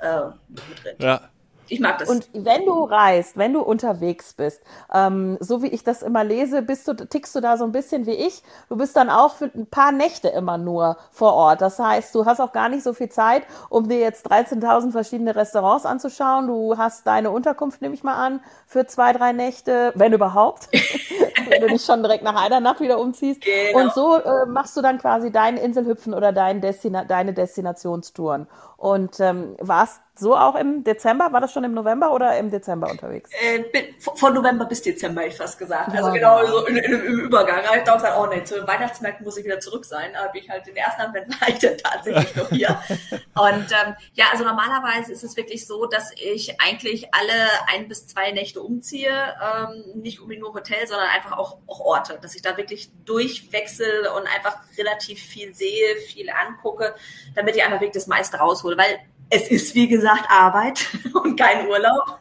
äh, 0.00 0.30
mit 0.48 0.84
Rind. 0.84 1.00
Ja. 1.00 1.20
Ich 1.68 1.80
mag 1.80 1.98
das. 1.98 2.08
Und 2.08 2.28
wenn 2.32 2.64
du 2.64 2.84
reist, 2.84 3.36
wenn 3.36 3.52
du 3.52 3.60
unterwegs 3.60 4.32
bist, 4.32 4.62
ähm, 4.92 5.36
so 5.40 5.62
wie 5.62 5.68
ich 5.68 5.84
das 5.84 6.02
immer 6.02 6.24
lese, 6.24 6.62
bist 6.62 6.88
du, 6.88 6.94
tickst 6.94 7.34
du 7.34 7.40
da 7.40 7.56
so 7.56 7.64
ein 7.64 7.72
bisschen 7.72 8.06
wie 8.06 8.12
ich. 8.12 8.42
Du 8.68 8.76
bist 8.76 8.96
dann 8.96 9.10
auch 9.10 9.34
für 9.34 9.46
ein 9.54 9.66
paar 9.66 9.92
Nächte 9.92 10.28
immer 10.28 10.58
nur 10.58 10.96
vor 11.10 11.34
Ort. 11.34 11.60
Das 11.60 11.78
heißt, 11.78 12.14
du 12.14 12.24
hast 12.24 12.40
auch 12.40 12.52
gar 12.52 12.68
nicht 12.68 12.82
so 12.82 12.92
viel 12.92 13.08
Zeit, 13.08 13.42
um 13.68 13.88
dir 13.88 13.98
jetzt 13.98 14.30
13.000 14.30 14.92
verschiedene 14.92 15.36
Restaurants 15.36 15.86
anzuschauen. 15.86 16.46
Du 16.46 16.76
hast 16.76 17.06
deine 17.06 17.30
Unterkunft, 17.30 17.82
nehme 17.82 17.94
ich 17.94 18.02
mal 18.02 18.16
an, 18.16 18.40
für 18.66 18.86
zwei, 18.86 19.12
drei 19.12 19.32
Nächte, 19.32 19.92
wenn 19.94 20.12
überhaupt. 20.12 20.68
wenn 21.50 21.60
du 21.60 21.68
nicht 21.68 21.84
schon 21.84 22.02
direkt 22.02 22.24
nach 22.24 22.40
einer 22.40 22.60
Nacht 22.60 22.80
wieder 22.80 22.98
umziehst. 22.98 23.42
Genau. 23.42 23.80
Und 23.80 23.92
so 23.92 24.16
äh, 24.16 24.46
machst 24.46 24.76
du 24.76 24.82
dann 24.82 24.98
quasi 24.98 25.30
dein 25.30 25.56
Inselhüpfen 25.56 26.14
oder 26.14 26.32
dein 26.32 26.60
Destina 26.60 27.04
deine 27.04 27.32
Destinationstouren. 27.32 28.46
Und 28.76 29.18
ähm, 29.20 29.56
warst 29.58 30.00
so 30.18 30.36
auch 30.36 30.54
im 30.54 30.84
Dezember? 30.84 31.32
War 31.32 31.40
das 31.40 31.52
schon 31.52 31.64
im 31.64 31.74
November 31.74 32.12
oder 32.12 32.36
im 32.38 32.50
Dezember 32.50 32.90
unterwegs? 32.90 33.30
Äh, 33.32 33.64
von 33.98 34.34
November 34.34 34.64
bis 34.64 34.82
Dezember, 34.82 35.26
ich 35.26 35.36
fast 35.36 35.58
gesagt. 35.58 35.94
Also 35.94 36.12
genau, 36.12 36.40
genau 36.40 36.58
so 36.60 36.66
in, 36.66 36.76
in, 36.76 36.92
im 36.92 37.20
Übergang. 37.20 37.60
Ich 37.60 37.82
dachte 37.84 38.02
gesagt, 38.02 38.18
oh 38.18 38.26
nee, 38.26 38.42
zu 38.44 38.56
den 38.56 38.66
Weihnachtsmärkten 38.66 39.24
muss 39.24 39.36
ich 39.36 39.44
wieder 39.44 39.60
zurück 39.60 39.84
sein. 39.84 40.10
Da 40.12 40.24
habe 40.24 40.38
ich 40.38 40.48
halt 40.48 40.66
den 40.66 40.76
ersten 40.76 41.02
Advent 41.02 41.28
war 41.40 41.48
ich 41.48 41.58
dann 41.58 41.78
tatsächlich 41.78 42.36
noch 42.36 42.48
hier. 42.48 42.68
Und 43.34 43.72
ähm, 43.72 43.94
ja, 44.14 44.26
also 44.32 44.44
normalerweise 44.44 45.12
ist 45.12 45.24
es 45.24 45.36
wirklich 45.36 45.66
so, 45.66 45.86
dass 45.86 46.12
ich 46.16 46.60
eigentlich 46.60 47.14
alle 47.14 47.32
ein 47.72 47.88
bis 47.88 48.06
zwei 48.06 48.32
Nächte 48.32 48.60
umziehe. 48.60 49.10
Ähm, 49.10 50.00
nicht 50.00 50.20
unbedingt 50.20 50.44
nur 50.44 50.54
Hotel, 50.54 50.86
sondern 50.86 51.08
einfach 51.08 51.36
auch, 51.36 51.58
auch 51.66 51.80
Orte. 51.80 52.18
Dass 52.20 52.34
ich 52.34 52.42
da 52.42 52.56
wirklich 52.56 52.90
durchwechsel 53.04 54.08
und 54.16 54.26
einfach 54.26 54.58
relativ 54.76 55.20
viel 55.20 55.54
sehe, 55.54 55.96
viel 56.08 56.30
angucke, 56.30 56.94
damit 57.34 57.56
ich 57.56 57.62
einfach 57.62 57.80
wirklich 57.80 57.92
das 57.92 58.06
meiste 58.06 58.38
raushole. 58.38 58.76
Weil 58.76 58.98
es 59.30 59.48
ist, 59.50 59.74
wie 59.74 59.88
gesagt, 59.88 60.24
Arbeit 60.30 60.86
und 61.14 61.38
kein 61.38 61.68
Urlaub. 61.68 62.18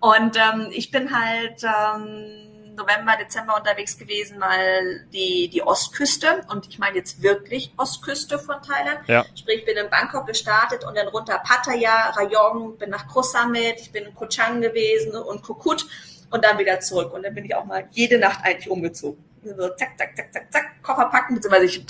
Und 0.00 0.36
ähm, 0.36 0.68
ich 0.70 0.90
bin 0.90 1.14
halt 1.14 1.62
ähm, 1.64 2.74
November, 2.76 3.16
Dezember 3.20 3.56
unterwegs 3.56 3.98
gewesen, 3.98 4.38
mal 4.38 5.06
die, 5.12 5.48
die 5.48 5.62
Ostküste. 5.62 6.42
Und 6.48 6.68
ich 6.68 6.78
meine 6.78 6.96
jetzt 6.96 7.22
wirklich 7.22 7.72
Ostküste 7.76 8.38
von 8.38 8.56
Thailand. 8.62 9.00
Ja. 9.08 9.24
Sprich, 9.34 9.60
ich 9.60 9.64
bin 9.64 9.76
in 9.76 9.90
Bangkok 9.90 10.26
gestartet 10.26 10.84
und 10.84 10.96
dann 10.96 11.08
runter 11.08 11.40
Pattaya, 11.44 12.10
Rayong, 12.10 12.78
bin 12.78 12.90
nach 12.90 13.06
Koh 13.08 13.22
Samet, 13.22 13.80
ich 13.80 13.92
bin 13.92 14.04
in 14.04 14.14
Koh 14.14 14.26
Chang 14.26 14.60
gewesen 14.60 15.14
und 15.14 15.42
Kokut 15.42 15.86
und 16.30 16.44
dann 16.44 16.58
wieder 16.58 16.80
zurück. 16.80 17.12
Und 17.12 17.24
dann 17.24 17.34
bin 17.34 17.44
ich 17.44 17.54
auch 17.54 17.64
mal 17.64 17.88
jede 17.90 18.18
Nacht 18.18 18.44
eigentlich 18.44 18.70
umgezogen 18.70 19.29
so 19.42 19.68
zack, 19.70 19.98
zack, 19.98 20.16
zack, 20.16 20.32
zack, 20.32 20.52
zack, 20.52 20.82
Koffer 20.82 21.06
packen, 21.06 21.34
beziehungsweise 21.34 21.66
ich, 21.66 21.84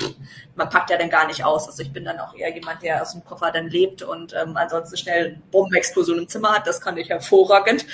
man 0.56 0.69
packt 0.69 0.91
ja 0.91 0.97
dann 0.97 1.11
gar 1.11 1.26
nicht 1.26 1.44
aus. 1.44 1.67
Also 1.67 1.82
ich 1.82 1.93
bin 1.93 2.05
dann 2.05 2.19
auch 2.19 2.35
eher 2.35 2.52
jemand, 2.52 2.82
der 2.82 3.02
aus 3.02 3.12
dem 3.12 3.25
Koffer 3.25 3.50
dann 3.50 3.69
lebt 3.69 4.02
und 4.02 4.35
ähm, 4.35 4.56
ansonsten 4.56 4.97
schnell 4.97 5.38
Bombenexplosion 5.50 6.19
im 6.19 6.29
Zimmer 6.29 6.55
hat. 6.55 6.67
Das 6.67 6.81
kann 6.81 6.97
ich 6.97 7.08
hervorragend. 7.08 7.87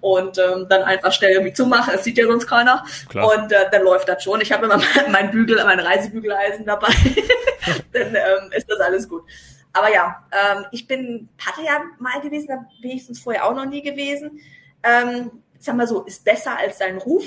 Und 0.00 0.38
ähm, 0.38 0.66
dann 0.68 0.82
einfach 0.82 1.12
schnell 1.12 1.32
irgendwie 1.32 1.52
zumachen, 1.52 1.92
das 1.94 2.04
sieht 2.04 2.18
ja 2.18 2.26
sonst 2.26 2.46
keiner. 2.46 2.84
Klar. 3.08 3.34
Und 3.34 3.50
äh, 3.50 3.70
dann 3.70 3.82
läuft 3.82 4.08
das 4.08 4.22
schon. 4.22 4.40
Ich 4.40 4.52
habe 4.52 4.66
immer 4.66 4.80
mein 5.10 5.30
Bügel, 5.30 5.62
mein 5.64 5.80
Reisebügeleisen 5.80 6.66
dabei. 6.66 6.88
dann 7.92 8.14
ähm, 8.14 8.52
ist 8.54 8.70
das 8.70 8.78
alles 8.80 9.08
gut. 9.08 9.24
Aber 9.72 9.92
ja, 9.92 10.24
ähm, 10.32 10.64
ich 10.70 10.86
bin 10.86 11.28
Pattaya 11.36 11.82
mal 11.98 12.20
gewesen, 12.20 12.48
da 12.48 12.64
bin 12.80 12.92
ich 12.92 13.04
sonst 13.04 13.20
vorher 13.20 13.44
auch 13.44 13.54
noch 13.54 13.66
nie 13.66 13.82
gewesen. 13.82 14.40
Ähm, 14.82 15.42
sag 15.58 15.76
mal 15.76 15.86
so, 15.86 16.02
ist 16.02 16.24
besser 16.24 16.56
als 16.56 16.78
sein 16.78 16.98
Ruf 16.98 17.24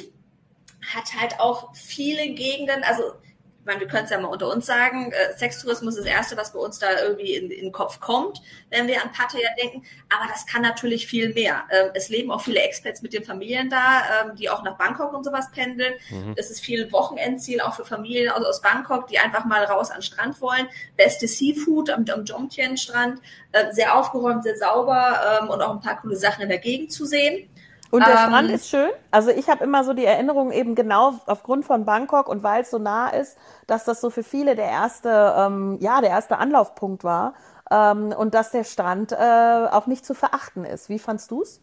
hat 0.81 1.19
halt 1.19 1.39
auch 1.39 1.75
viele 1.75 2.29
Gegenden, 2.29 2.83
also 2.83 3.13
ich 3.59 3.65
meine, 3.65 3.81
wir 3.81 3.87
können 3.87 4.05
es 4.05 4.09
ja 4.09 4.19
mal 4.19 4.29
unter 4.29 4.49
uns 4.49 4.65
sagen, 4.65 5.11
äh, 5.11 5.37
Sextourismus 5.37 5.95
ist 5.95 6.05
das 6.05 6.11
Erste, 6.11 6.37
was 6.37 6.53
bei 6.53 6.59
uns 6.59 6.79
da 6.79 7.01
irgendwie 7.01 7.35
in, 7.35 7.51
in 7.51 7.65
den 7.65 7.71
Kopf 7.73 7.99
kommt, 7.99 8.41
wenn 8.69 8.87
wir 8.87 9.03
an 9.03 9.11
Pattaya 9.11 9.49
denken. 9.61 9.83
Aber 10.09 10.29
das 10.31 10.47
kann 10.47 10.61
natürlich 10.61 11.07
viel 11.07 11.33
mehr. 11.33 11.63
Ähm, 11.69 11.91
es 11.93 12.07
leben 12.07 12.31
auch 12.31 12.41
viele 12.41 12.61
Expats 12.61 13.01
mit 13.01 13.13
den 13.13 13.23
Familien 13.23 13.69
da, 13.69 14.23
ähm, 14.23 14.35
die 14.37 14.49
auch 14.49 14.63
nach 14.63 14.77
Bangkok 14.77 15.13
und 15.13 15.25
sowas 15.25 15.51
pendeln. 15.51 15.93
Mhm. 16.09 16.35
Das 16.35 16.49
ist 16.49 16.61
viel 16.61 16.89
Wochenendziel 16.93 17.59
auch 17.59 17.75
für 17.75 17.85
Familien 17.85 18.31
aus, 18.31 18.45
aus 18.45 18.61
Bangkok, 18.61 19.07
die 19.07 19.19
einfach 19.19 19.43
mal 19.43 19.65
raus 19.65 19.91
an 19.91 19.97
den 19.97 20.03
Strand 20.03 20.39
wollen. 20.39 20.67
Beste 20.95 21.27
Seafood 21.27 21.89
am, 21.89 22.05
am 22.13 22.23
Jomtien-Strand, 22.23 23.19
äh, 23.51 23.73
sehr 23.73 23.95
aufgeräumt, 23.95 24.43
sehr 24.43 24.57
sauber 24.57 25.41
ähm, 25.41 25.49
und 25.49 25.61
auch 25.61 25.71
ein 25.71 25.81
paar 25.81 25.99
coole 26.01 26.15
Sachen 26.15 26.43
in 26.43 26.49
der 26.49 26.59
Gegend 26.59 26.93
zu 26.93 27.05
sehen. 27.05 27.49
Und 27.91 28.05
der 28.05 28.13
ähm, 28.13 28.17
Strand 28.17 28.51
ist 28.51 28.69
schön. 28.69 28.89
Also 29.11 29.31
ich 29.31 29.49
habe 29.49 29.63
immer 29.63 29.83
so 29.83 29.93
die 29.93 30.05
Erinnerung 30.05 30.51
eben 30.51 30.75
genau 30.75 31.19
aufgrund 31.25 31.65
von 31.65 31.85
Bangkok 31.85 32.27
und 32.27 32.43
weil 32.43 32.61
es 32.61 32.69
so 32.69 32.77
nah 32.77 33.09
ist, 33.09 33.37
dass 33.67 33.85
das 33.85 33.99
so 33.99 34.09
für 34.09 34.23
viele 34.23 34.55
der 34.55 34.67
erste, 34.67 35.33
ähm, 35.37 35.77
ja, 35.81 36.01
der 36.01 36.11
erste 36.11 36.37
Anlaufpunkt 36.37 37.03
war 37.03 37.33
ähm, 37.71 38.13
und 38.15 38.33
dass 38.33 38.51
der 38.51 38.63
Strand 38.63 39.11
äh, 39.11 39.15
auch 39.15 39.87
nicht 39.87 40.05
zu 40.05 40.13
verachten 40.13 40.65
ist. 40.65 40.89
Wie 40.89 40.99
fandst 40.99 41.31
du's? 41.31 41.59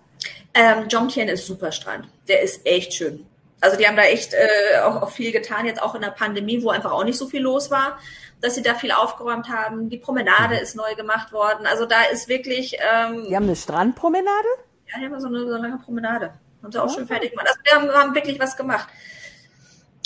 Ähm, 0.55 0.89
Jomtien 0.89 1.29
ist 1.29 1.47
super 1.47 1.71
Strand. 1.71 2.09
Der 2.29 2.43
ist 2.43 2.67
echt 2.67 2.95
schön. 2.95 3.27
Also 3.61 3.77
die 3.77 3.87
haben 3.87 3.97
da 3.97 4.03
echt 4.03 4.35
äh, 4.35 4.81
auch, 4.81 5.03
auch 5.03 5.11
viel 5.11 5.33
getan, 5.33 5.67
jetzt 5.67 5.83
auch 5.83 5.95
in 5.95 6.03
der 6.03 6.11
Pandemie, 6.11 6.63
wo 6.63 6.71
einfach 6.71 6.93
auch 6.93 7.05
nicht 7.05 7.17
so 7.17 7.27
viel 7.27 7.41
los 7.41 7.71
war, 7.71 7.99
dass 8.41 8.55
sie 8.55 8.63
da 8.63 8.75
viel 8.75 8.93
aufgeräumt 8.93 9.49
haben. 9.49 9.89
Die 9.89 9.97
Promenade 9.97 10.57
mhm. 10.57 10.61
ist 10.61 10.77
neu 10.77 10.95
gemacht 10.95 11.33
worden. 11.33 11.67
Also 11.67 11.87
da 11.87 12.03
ist 12.13 12.29
wirklich. 12.29 12.75
Ähm, 12.75 13.27
die 13.29 13.37
haben 13.37 13.45
eine 13.45 13.57
Strandpromenade? 13.57 14.49
Ja, 14.93 15.01
die 15.01 15.07
haben 15.07 15.21
so 15.21 15.29
eine, 15.29 15.41
so 15.41 15.55
eine 15.55 15.69
lange 15.69 15.79
Promenade. 15.79 16.35
Haben 16.63 16.73
sie 16.73 16.83
auch 16.83 16.87
oh. 16.87 16.95
schön 16.95 17.07
fertig 17.07 17.31
gemacht. 17.31 17.49
Also 17.49 17.61
wir 17.63 17.73
haben, 17.73 17.91
haben 17.91 18.15
wirklich 18.15 18.39
was 18.41 18.57
gemacht. 18.57 18.89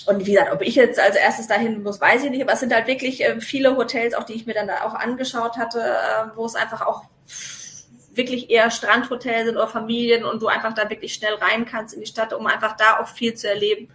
Und 0.06 0.26
wie 0.26 0.32
gesagt, 0.32 0.52
ob 0.52 0.62
ich 0.62 0.74
jetzt 0.74 0.98
als 0.98 1.16
erstes 1.16 1.46
dahin 1.46 1.82
muss, 1.82 2.00
weiß 2.00 2.24
ich 2.24 2.30
nicht. 2.30 2.42
Aber 2.42 2.52
es 2.52 2.60
sind 2.60 2.74
halt 2.74 2.86
wirklich 2.86 3.24
äh, 3.24 3.40
viele 3.40 3.76
Hotels, 3.76 4.14
auch 4.14 4.24
die 4.24 4.34
ich 4.34 4.46
mir 4.46 4.54
dann 4.54 4.66
da 4.66 4.84
auch 4.84 4.94
angeschaut 4.94 5.56
hatte, 5.56 5.80
äh, 5.80 6.36
wo 6.36 6.44
es 6.46 6.54
einfach 6.54 6.86
auch 6.86 7.04
wirklich 8.12 8.50
eher 8.50 8.70
Strandhotels 8.70 9.46
sind 9.46 9.56
oder 9.56 9.68
Familien 9.68 10.24
und 10.24 10.42
du 10.42 10.48
einfach 10.48 10.72
da 10.72 10.90
wirklich 10.90 11.14
schnell 11.14 11.34
rein 11.34 11.64
kannst 11.64 11.94
in 11.94 12.00
die 12.00 12.06
Stadt, 12.06 12.32
um 12.32 12.46
einfach 12.46 12.76
da 12.76 12.98
auch 12.98 13.06
viel 13.06 13.34
zu 13.34 13.48
erleben. 13.48 13.88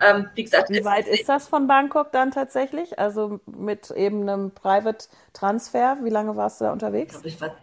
Ähm, 0.00 0.28
wie 0.34 0.44
gesagt, 0.44 0.70
wie 0.70 0.84
weit 0.84 1.06
ist 1.06 1.28
das 1.28 1.46
von 1.46 1.66
Bangkok 1.66 2.10
dann 2.10 2.30
tatsächlich? 2.30 2.98
Also 2.98 3.40
mit 3.46 3.90
eben 3.90 4.22
einem 4.22 4.50
Private 4.50 5.06
Transfer? 5.34 5.98
Wie 6.02 6.10
lange 6.10 6.36
warst 6.36 6.60
du 6.60 6.64
da 6.64 6.72
unterwegs? 6.72 7.20
Ich, 7.22 7.34
ich 7.34 7.40
war 7.40 7.54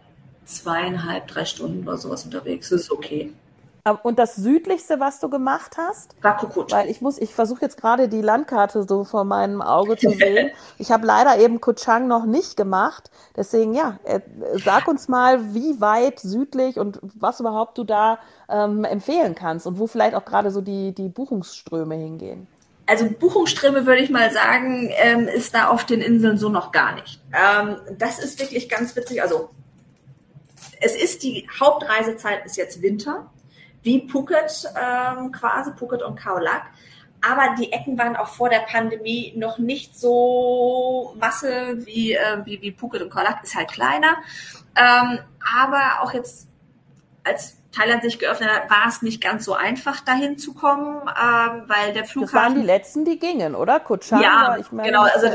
zweieinhalb, 0.48 1.28
drei 1.28 1.44
Stunden 1.44 1.86
oder 1.86 1.98
sowas 1.98 2.24
unterwegs. 2.24 2.70
Das 2.70 2.82
ist 2.82 2.90
okay. 2.90 3.32
Und 4.02 4.18
das 4.18 4.36
südlichste, 4.36 5.00
was 5.00 5.20
du 5.20 5.30
gemacht 5.30 5.76
hast? 5.78 6.14
War 6.22 6.36
Kukut. 6.36 6.72
Weil 6.72 6.90
ich 6.90 7.00
muss, 7.00 7.18
ich 7.18 7.34
versuche 7.34 7.62
jetzt 7.62 7.80
gerade 7.80 8.08
die 8.08 8.20
Landkarte 8.20 8.82
so 8.82 9.04
vor 9.04 9.24
meinem 9.24 9.62
Auge 9.62 9.96
zu 9.96 10.10
sehen. 10.10 10.50
ich 10.78 10.90
habe 10.90 11.06
leider 11.06 11.38
eben 11.38 11.60
Kuchang 11.60 12.06
noch 12.06 12.26
nicht 12.26 12.56
gemacht. 12.56 13.10
Deswegen, 13.36 13.74
ja, 13.74 13.98
äh, 14.04 14.20
sag 14.62 14.88
uns 14.88 15.08
mal, 15.08 15.54
wie 15.54 15.80
weit 15.80 16.20
südlich 16.20 16.78
und 16.78 16.98
was 17.02 17.40
überhaupt 17.40 17.78
du 17.78 17.84
da 17.84 18.18
ähm, 18.50 18.84
empfehlen 18.84 19.34
kannst 19.34 19.66
und 19.66 19.78
wo 19.78 19.86
vielleicht 19.86 20.14
auch 20.14 20.24
gerade 20.24 20.50
so 20.50 20.60
die, 20.60 20.92
die 20.92 21.08
Buchungsströme 21.08 21.94
hingehen. 21.94 22.46
Also 22.86 23.06
Buchungsströme 23.06 23.86
würde 23.86 24.02
ich 24.02 24.10
mal 24.10 24.30
sagen, 24.30 24.90
ähm, 24.96 25.28
ist 25.28 25.54
da 25.54 25.68
auf 25.68 25.84
den 25.84 26.00
Inseln 26.00 26.38
so 26.38 26.48
noch 26.48 26.72
gar 26.72 26.94
nicht. 26.94 27.20
Ähm, 27.32 27.76
das 27.98 28.18
ist 28.18 28.40
wirklich 28.40 28.68
ganz 28.68 28.96
witzig. 28.96 29.22
Also 29.22 29.50
es 30.80 30.96
ist 30.96 31.22
die 31.22 31.48
Hauptreisezeit 31.58 32.44
ist 32.44 32.56
jetzt 32.56 32.82
Winter, 32.82 33.30
wie 33.82 34.08
Phuket 34.08 34.70
ähm, 34.76 35.32
quasi, 35.32 35.72
Phuket 35.76 36.02
und 36.02 36.16
Khao 36.18 36.38
Lak. 36.38 36.62
Aber 37.20 37.56
die 37.58 37.72
Ecken 37.72 37.98
waren 37.98 38.14
auch 38.14 38.28
vor 38.28 38.48
der 38.48 38.60
Pandemie 38.60 39.32
noch 39.36 39.58
nicht 39.58 39.98
so 39.98 41.14
Masse 41.18 41.84
wie, 41.84 42.12
äh, 42.12 42.44
wie, 42.44 42.60
wie 42.62 42.72
Phuket 42.72 43.02
und 43.02 43.10
Khao 43.10 43.22
Lak, 43.22 43.42
ist 43.42 43.56
halt 43.56 43.70
kleiner. 43.70 44.16
Ähm, 44.76 45.18
aber 45.56 46.02
auch 46.02 46.12
jetzt, 46.12 46.48
als 47.24 47.56
Thailand 47.72 48.02
sich 48.02 48.18
geöffnet 48.18 48.50
hat, 48.50 48.70
war 48.70 48.86
es 48.88 49.02
nicht 49.02 49.22
ganz 49.22 49.44
so 49.44 49.54
einfach, 49.54 50.00
dahin 50.00 50.38
zu 50.38 50.54
kommen, 50.54 50.96
ähm, 51.02 51.64
weil 51.66 51.92
der 51.92 52.04
Flughafen... 52.04 52.34
Das 52.34 52.42
waren 52.42 52.54
die 52.54 52.66
letzten, 52.66 53.04
die 53.04 53.18
gingen, 53.18 53.54
oder? 53.54 53.80
Kutschan, 53.80 54.22
ja, 54.22 54.56
ich 54.58 54.72
meine, 54.72 54.88
genau. 54.88 55.02
Also, 55.02 55.26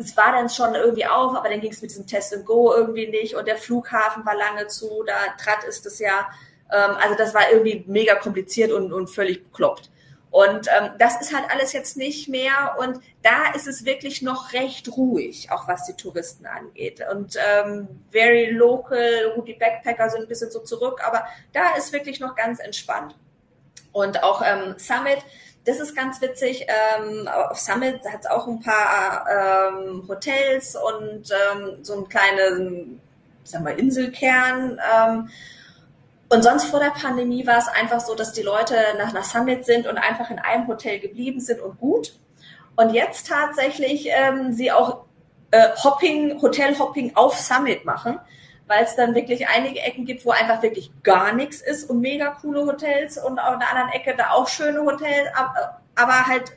es 0.00 0.16
war 0.16 0.32
dann 0.32 0.48
schon 0.48 0.74
irgendwie 0.74 1.06
auf, 1.06 1.36
aber 1.36 1.48
dann 1.48 1.60
ging 1.60 1.72
es 1.72 1.82
mit 1.82 1.90
diesem 1.90 2.06
Test 2.06 2.34
and 2.34 2.46
Go 2.46 2.72
irgendwie 2.74 3.08
nicht 3.08 3.34
und 3.34 3.46
der 3.46 3.56
Flughafen 3.56 4.24
war 4.24 4.34
lange 4.34 4.66
zu, 4.66 5.04
da 5.06 5.14
Trat 5.42 5.64
ist 5.64 5.86
es 5.86 5.98
ja, 5.98 6.28
ähm, 6.72 6.96
also 7.00 7.14
das 7.16 7.34
war 7.34 7.50
irgendwie 7.52 7.84
mega 7.86 8.14
kompliziert 8.14 8.72
und, 8.72 8.92
und 8.92 9.08
völlig 9.08 9.44
bekloppt. 9.44 9.90
Und 10.30 10.68
ähm, 10.68 10.90
das 10.98 11.20
ist 11.20 11.34
halt 11.34 11.50
alles 11.50 11.72
jetzt 11.72 11.96
nicht 11.96 12.28
mehr. 12.28 12.76
Und 12.78 13.00
da 13.22 13.52
ist 13.54 13.66
es 13.66 13.84
wirklich 13.84 14.22
noch 14.22 14.52
recht 14.52 14.88
ruhig, 14.96 15.50
auch 15.50 15.66
was 15.66 15.86
die 15.86 15.94
Touristen 15.94 16.46
angeht. 16.46 17.00
Und 17.12 17.36
ähm, 17.36 17.88
very 18.12 18.50
local, 18.50 19.42
die 19.44 19.54
Backpacker 19.54 20.08
sind 20.08 20.22
ein 20.22 20.28
bisschen 20.28 20.50
so 20.50 20.60
zurück, 20.60 21.00
aber 21.04 21.24
da 21.52 21.74
ist 21.76 21.92
wirklich 21.92 22.20
noch 22.20 22.36
ganz 22.36 22.60
entspannt. 22.60 23.16
Und 23.92 24.22
auch 24.22 24.42
ähm, 24.44 24.74
Summit, 24.78 25.18
das 25.64 25.80
ist 25.80 25.94
ganz 25.94 26.20
witzig. 26.20 26.66
Ähm, 26.68 27.28
auf 27.28 27.58
Summit 27.58 28.00
hat 28.10 28.20
es 28.20 28.26
auch 28.26 28.46
ein 28.46 28.60
paar 28.60 29.26
ähm, 29.28 30.04
Hotels 30.08 30.76
und 30.76 31.30
ähm, 31.30 31.84
so 31.84 31.94
einen 31.94 32.08
kleinen, 32.08 33.00
sagen 33.44 33.66
wir, 33.66 33.78
Inselkern. 33.78 34.80
Ähm, 34.94 35.28
und 36.28 36.42
sonst 36.42 36.66
vor 36.66 36.80
der 36.80 36.90
Pandemie 36.90 37.46
war 37.46 37.58
es 37.58 37.68
einfach 37.68 38.00
so, 38.00 38.14
dass 38.14 38.32
die 38.32 38.42
Leute 38.42 38.76
nach, 38.98 39.12
nach 39.12 39.24
Summit 39.24 39.66
sind 39.66 39.86
und 39.86 39.98
einfach 39.98 40.30
in 40.30 40.38
einem 40.38 40.66
Hotel 40.68 41.00
geblieben 41.00 41.40
sind 41.40 41.60
und 41.60 41.78
gut. 41.78 42.14
Und 42.76 42.94
jetzt 42.94 43.26
tatsächlich 43.28 44.08
ähm, 44.10 44.52
sie 44.52 44.72
auch 44.72 45.04
äh, 45.50 45.68
Hopping, 45.82 46.40
Hotel-Hopping 46.40 47.16
auf 47.16 47.36
Summit 47.36 47.84
machen, 47.84 48.18
weil 48.70 48.84
es 48.84 48.94
dann 48.94 49.16
wirklich 49.16 49.48
einige 49.48 49.80
Ecken 49.80 50.04
gibt, 50.04 50.24
wo 50.24 50.30
einfach 50.30 50.62
wirklich 50.62 50.92
gar 51.02 51.32
nichts 51.32 51.60
ist 51.60 51.90
und 51.90 52.00
mega 52.00 52.30
coole 52.40 52.64
Hotels 52.64 53.18
und 53.18 53.40
auf 53.40 53.58
der 53.58 53.68
anderen 53.68 53.90
Ecke 53.90 54.14
da 54.16 54.30
auch 54.30 54.46
schöne 54.46 54.80
Hotels, 54.82 55.28
aber 55.96 56.26
halt 56.26 56.52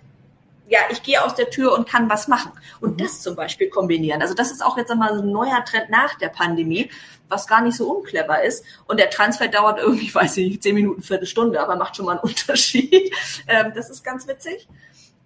ja, 0.70 0.80
ich 0.92 1.02
gehe 1.04 1.24
aus 1.24 1.36
der 1.36 1.50
Tür 1.50 1.74
und 1.74 1.90
kann 1.90 2.10
was 2.10 2.28
machen. 2.28 2.52
Und 2.80 2.94
mhm. 2.94 3.04
das 3.04 3.22
zum 3.22 3.36
Beispiel 3.36 3.70
kombinieren. 3.70 4.22
Also 4.22 4.34
das 4.34 4.50
ist 4.50 4.64
auch 4.64 4.78
jetzt 4.78 4.92
einmal 4.92 5.20
ein 5.20 5.32
neuer 5.32 5.66
Trend 5.66 5.90
nach 5.90 6.18
der 6.18 6.30
Pandemie, 6.30 6.90
was 7.28 7.48
gar 7.48 7.62
nicht 7.62 7.76
so 7.76 7.92
unclever 7.92 8.44
ist. 8.44 8.64
Und 8.86 9.00
der 9.00 9.10
Transfer 9.10 9.50
dauert 9.50 9.80
irgendwie, 9.80 10.14
weiß 10.16 10.38
ich 10.38 10.48
nicht, 10.48 10.64
zehn 10.64 10.76
Minuten, 10.76 11.02
Viertelstunde, 11.02 11.60
aber 11.60 11.76
macht 11.76 11.96
schon 11.96 12.06
mal 12.06 12.14
einen 12.14 12.22
Unterschied. 12.30 13.14
Ähm, 13.48 13.74
das 13.76 13.90
ist 13.90 14.04
ganz 14.04 14.28
witzig. 14.28 14.68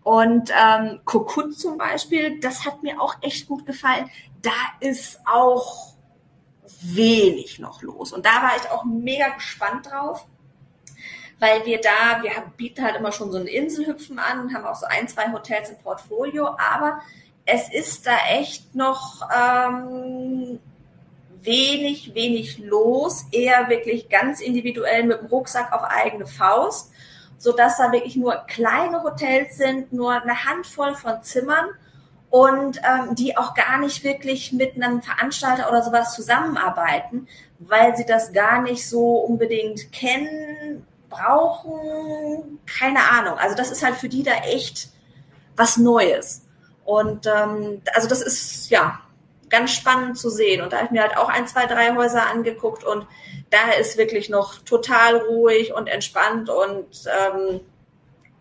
Und 0.04 0.52
ähm, 0.52 1.02
Kokut 1.06 1.60
zum 1.60 1.78
Beispiel, 1.78 2.40
das 2.40 2.66
hat 2.66 2.82
mir 2.82 3.00
auch 3.02 3.16
echt 3.22 3.48
gut 3.48 3.66
gefallen. 3.66 4.10
Da 4.42 4.52
ist 4.80 5.20
auch 5.26 5.97
wenig 6.82 7.60
noch 7.60 7.82
los. 7.82 8.14
Und 8.14 8.26
da 8.26 8.42
war 8.42 8.52
ich 8.58 8.70
auch 8.70 8.84
mega 8.84 9.30
gespannt 9.30 9.88
drauf 9.90 10.26
weil 11.40 11.66
wir 11.66 11.80
da, 11.80 12.24
wir 12.24 12.32
bieten 12.56 12.84
halt 12.84 12.96
immer 12.96 13.12
schon 13.12 13.32
so 13.32 13.38
ein 13.38 13.48
Inselhüpfen 13.48 14.20
an 14.20 14.42
und 14.42 14.54
haben 14.54 14.66
auch 14.66 14.76
so 14.76 14.88
ein, 14.88 15.08
zwei 15.08 15.32
Hotels 15.32 15.70
im 15.70 15.78
Portfolio, 15.78 16.48
aber 16.58 17.02
es 17.46 17.72
ist 17.72 18.08
da 18.08 18.18
echt 18.32 18.76
noch 18.76 19.22
ähm, 19.36 20.60
wenig, 21.42 22.14
wenig 22.14 22.58
los, 22.58 23.26
eher 23.32 23.70
wirklich 23.70 24.10
ganz 24.10 24.42
individuell 24.42 25.04
mit 25.04 25.22
dem 25.22 25.28
Rucksack 25.28 25.72
auf 25.72 25.84
eigene 25.84 26.26
Faust, 26.26 26.92
so 27.38 27.52
dass 27.52 27.78
da 27.78 27.92
wirklich 27.92 28.16
nur 28.16 28.36
kleine 28.48 29.04
Hotels 29.04 29.58
sind, 29.58 29.94
nur 29.94 30.22
eine 30.22 30.44
Handvoll 30.44 30.96
von 30.96 31.22
Zimmern 31.22 31.68
und 32.30 32.78
ähm, 32.78 33.16
die 33.16 33.38
auch 33.38 33.54
gar 33.54 33.80
nicht 33.80 34.04
wirklich 34.04 34.52
mit 34.52 34.76
einem 34.76 35.02
Veranstalter 35.02 35.70
oder 35.70 35.82
sowas 35.82 36.14
zusammenarbeiten, 36.14 37.28
weil 37.60 37.96
sie 37.96 38.06
das 38.06 38.34
gar 38.34 38.62
nicht 38.62 38.88
so 38.88 39.16
unbedingt 39.18 39.92
kennen 39.92 40.86
brauchen, 41.10 42.60
keine 42.66 43.00
Ahnung. 43.12 43.38
Also 43.38 43.56
das 43.56 43.72
ist 43.72 43.84
halt 43.84 43.96
für 43.96 44.10
die 44.10 44.24
da 44.24 44.34
echt 44.44 44.90
was 45.56 45.78
Neues. 45.78 46.44
Und 46.84 47.26
ähm, 47.28 47.82
also 47.94 48.08
das 48.08 48.22
ist 48.22 48.70
ja 48.70 49.00
ganz 49.50 49.72
spannend 49.72 50.18
zu 50.18 50.30
sehen. 50.30 50.62
Und 50.62 50.74
da 50.74 50.78
habe 50.78 50.86
ich 50.88 50.92
mir 50.92 51.02
halt 51.02 51.18
auch 51.18 51.30
ein, 51.30 51.48
zwei, 51.48 51.66
drei 51.66 51.96
Häuser 51.96 52.28
angeguckt 52.28 52.84
und 52.84 53.08
da 53.50 53.72
ist 53.80 53.98
wirklich 53.98 54.30
noch 54.30 54.60
total 54.60 55.16
ruhig 55.18 55.74
und 55.74 55.88
entspannt 55.88 56.50
und 56.50 56.88
ähm, 57.06 57.62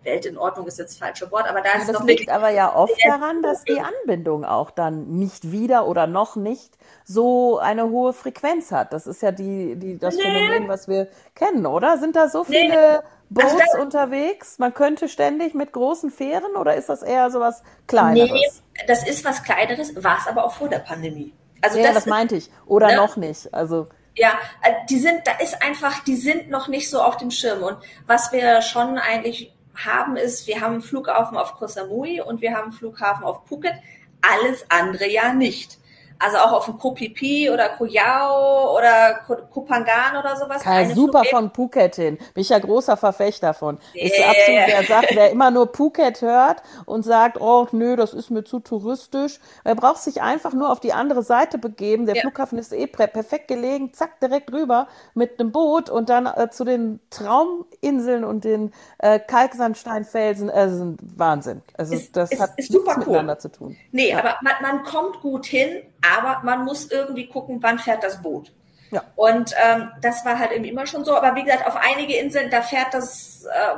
Welt 0.07 0.25
in 0.25 0.39
Ordnung 0.39 0.67
ist 0.67 0.79
jetzt 0.79 0.93
das 0.93 0.99
falsche 0.99 1.31
Wort, 1.31 1.49
aber 1.49 1.61
da 1.61 1.75
ja, 1.75 1.81
ist 1.81 1.89
das 1.89 1.99
noch 1.99 2.07
liegt 2.07 2.31
aber 2.31 2.49
ja 2.49 2.75
oft 2.75 2.99
daran, 3.07 3.43
dass 3.43 3.65
die 3.65 3.81
Anbindung 3.81 4.45
auch 4.45 4.71
dann 4.71 5.19
nicht 5.19 5.53
wieder 5.53 5.87
oder 5.87 6.07
noch 6.07 6.37
nicht 6.37 6.79
so 7.05 7.59
eine 7.59 7.91
hohe 7.91 8.15
Frequenz 8.15 8.73
hat. 8.73 8.93
Das 8.93 9.07
ist 9.07 9.21
ja 9.21 9.33
die, 9.33 9.77
die 9.77 9.99
das 9.99 10.17
nee. 10.17 10.23
Phänomen, 10.23 10.69
was 10.69 10.89
wir 10.89 11.09
kennen, 11.35 11.67
oder? 11.67 11.99
Sind 11.99 12.17
da 12.17 12.29
so 12.29 12.45
viele 12.45 12.69
nee. 12.69 13.01
Also 13.39 13.57
Boats 13.57 13.71
also 13.73 13.83
unterwegs? 13.83 14.59
Man 14.59 14.73
könnte 14.73 15.09
ständig 15.09 15.55
mit 15.55 15.73
großen 15.73 16.11
Fähren 16.11 16.55
oder 16.57 16.77
ist 16.77 16.89
das 16.89 17.03
eher 17.03 17.31
so 17.31 17.41
was 17.41 17.63
Kleineres? 17.87 18.31
Nee, 18.31 18.85
das 18.87 19.07
ist 19.07 19.25
was 19.25 19.43
Kleineres, 19.43 20.03
war 20.03 20.19
es 20.19 20.29
aber 20.29 20.45
auch 20.45 20.53
vor 20.53 20.69
der 20.69 20.79
Pandemie. 20.79 21.35
Also 21.61 21.79
ja, 21.79 21.87
das, 21.87 21.95
das 21.95 22.07
meinte 22.07 22.37
ich. 22.37 22.51
Oder 22.67 22.89
ne? 22.89 22.97
noch 22.97 23.17
nicht. 23.17 23.53
Also 23.53 23.89
ja, 24.15 24.31
äh, 24.63 24.73
die 24.89 24.99
sind, 24.99 25.27
da 25.27 25.33
ist 25.33 25.63
einfach, 25.63 26.03
die 26.05 26.17
sind 26.17 26.49
noch 26.49 26.69
nicht 26.69 26.89
so 26.89 27.03
auf 27.03 27.17
dem 27.17 27.31
Schirm. 27.31 27.63
Und 27.63 27.79
was 28.07 28.33
wir 28.33 28.63
schon 28.63 28.99
eigentlich 28.99 29.53
haben, 29.76 30.16
ist, 30.16 30.47
wir 30.47 30.61
haben 30.61 30.75
einen 30.75 30.83
Flughafen 30.83 31.37
auf 31.37 31.54
Koh 31.54 31.66
Samui 31.66 32.21
und 32.21 32.40
wir 32.40 32.54
haben 32.54 32.64
einen 32.64 32.73
Flughafen 32.73 33.25
auf 33.25 33.47
Phuket. 33.47 33.75
Alles 34.23 34.64
andere 34.71 35.09
ja 35.09 35.33
nicht. 35.33 35.78
Also 36.18 36.38
auch 36.38 36.52
auf 36.52 36.64
dem 36.64 36.78
Kopipi 36.78 37.50
oder 37.50 37.70
Koyao 37.70 38.76
oder 38.76 39.20
Kopangan 39.50 40.16
oder 40.18 40.37
sowas. 40.37 40.64
Ja, 40.64 40.87
super 40.88 41.25
Flughäfen. 41.25 41.38
von 41.38 41.54
Phuket 41.54 41.96
hin. 41.96 42.16
Bin 42.35 42.42
ich 42.42 42.49
ja 42.49 42.58
großer 42.58 42.96
Verfechter 42.96 43.54
von. 43.54 43.78
Yeah. 43.94 44.06
Ist 44.06 44.20
absolut, 44.20 44.61
wer 44.66 44.82
sagt, 44.85 45.14
wer 45.14 45.30
immer 45.30 45.50
nur 45.50 45.73
Phuket 45.73 46.23
hört 46.23 46.62
und 46.87 47.04
sagt, 47.04 47.40
oh 47.40 47.66
nö, 47.73 47.96
das 47.96 48.14
ist 48.14 48.30
mir 48.30 48.44
zu 48.44 48.61
touristisch. 48.61 49.40
Er 49.64 49.75
braucht 49.75 49.99
sich 50.02 50.23
einfach 50.23 50.52
nur 50.52 50.70
auf 50.70 50.80
die 50.80 50.92
andere 50.92 51.23
Seite 51.23 51.58
begeben. 51.58 52.06
Der 52.06 52.16
ja. 52.16 52.23
Flughafen 52.23 52.58
ist 52.58 52.73
eh 52.73 52.87
perfekt 52.87 53.49
gelegen, 53.49 53.92
zack, 53.92 54.20
direkt 54.20 54.52
rüber 54.52 54.88
mit 55.14 55.38
einem 55.38 55.52
Boot 55.52 55.90
und 55.90 56.08
dann 56.08 56.26
äh, 56.26 56.50
zu 56.50 56.64
den 56.64 57.00
Trauminseln 57.11 58.25
und 58.25 58.44
den 58.44 58.73
äh, 58.99 59.18
Kalksandsteinfelsen. 59.18 60.49
Äh, 60.49 60.70
sind 60.70 60.99
Wahnsinn. 61.16 61.62
Also 61.76 61.94
ist, 61.94 62.16
das 62.16 62.32
ist, 62.32 62.40
hat 62.40 62.50
ist 62.56 62.70
nichts 62.70 62.87
cool. 62.88 62.99
miteinander 62.99 63.38
zu 63.38 63.50
tun. 63.50 63.76
Nee, 63.92 64.11
ja. 64.11 64.18
aber 64.18 64.37
man, 64.42 64.54
man 64.62 64.82
kommt 64.85 65.20
gut 65.20 65.46
hin 65.46 65.82
aber 66.17 66.43
man 66.45 66.65
muss 66.65 66.91
irgendwie 66.91 67.29
gucken, 67.29 67.59
wann 67.61 67.79
fährt 67.79 68.03
das 68.03 68.23
Boot. 68.23 68.53
Ja. 68.91 69.03
Und 69.17 69.55
ähm, 69.63 69.91
das 70.01 70.25
war 70.25 70.39
halt 70.39 70.53
eben 70.53 70.65
immer 70.65 70.87
schon 70.87 71.05
so. 71.05 71.17
Aber 71.17 71.35
wie 71.35 71.45
gesagt, 71.45 71.67
auf 71.67 71.77
einige 71.77 72.17
Inseln, 72.17 72.51
da 72.51 72.63
fährt 72.63 72.95
das 72.95 73.45
äh, 73.45 73.77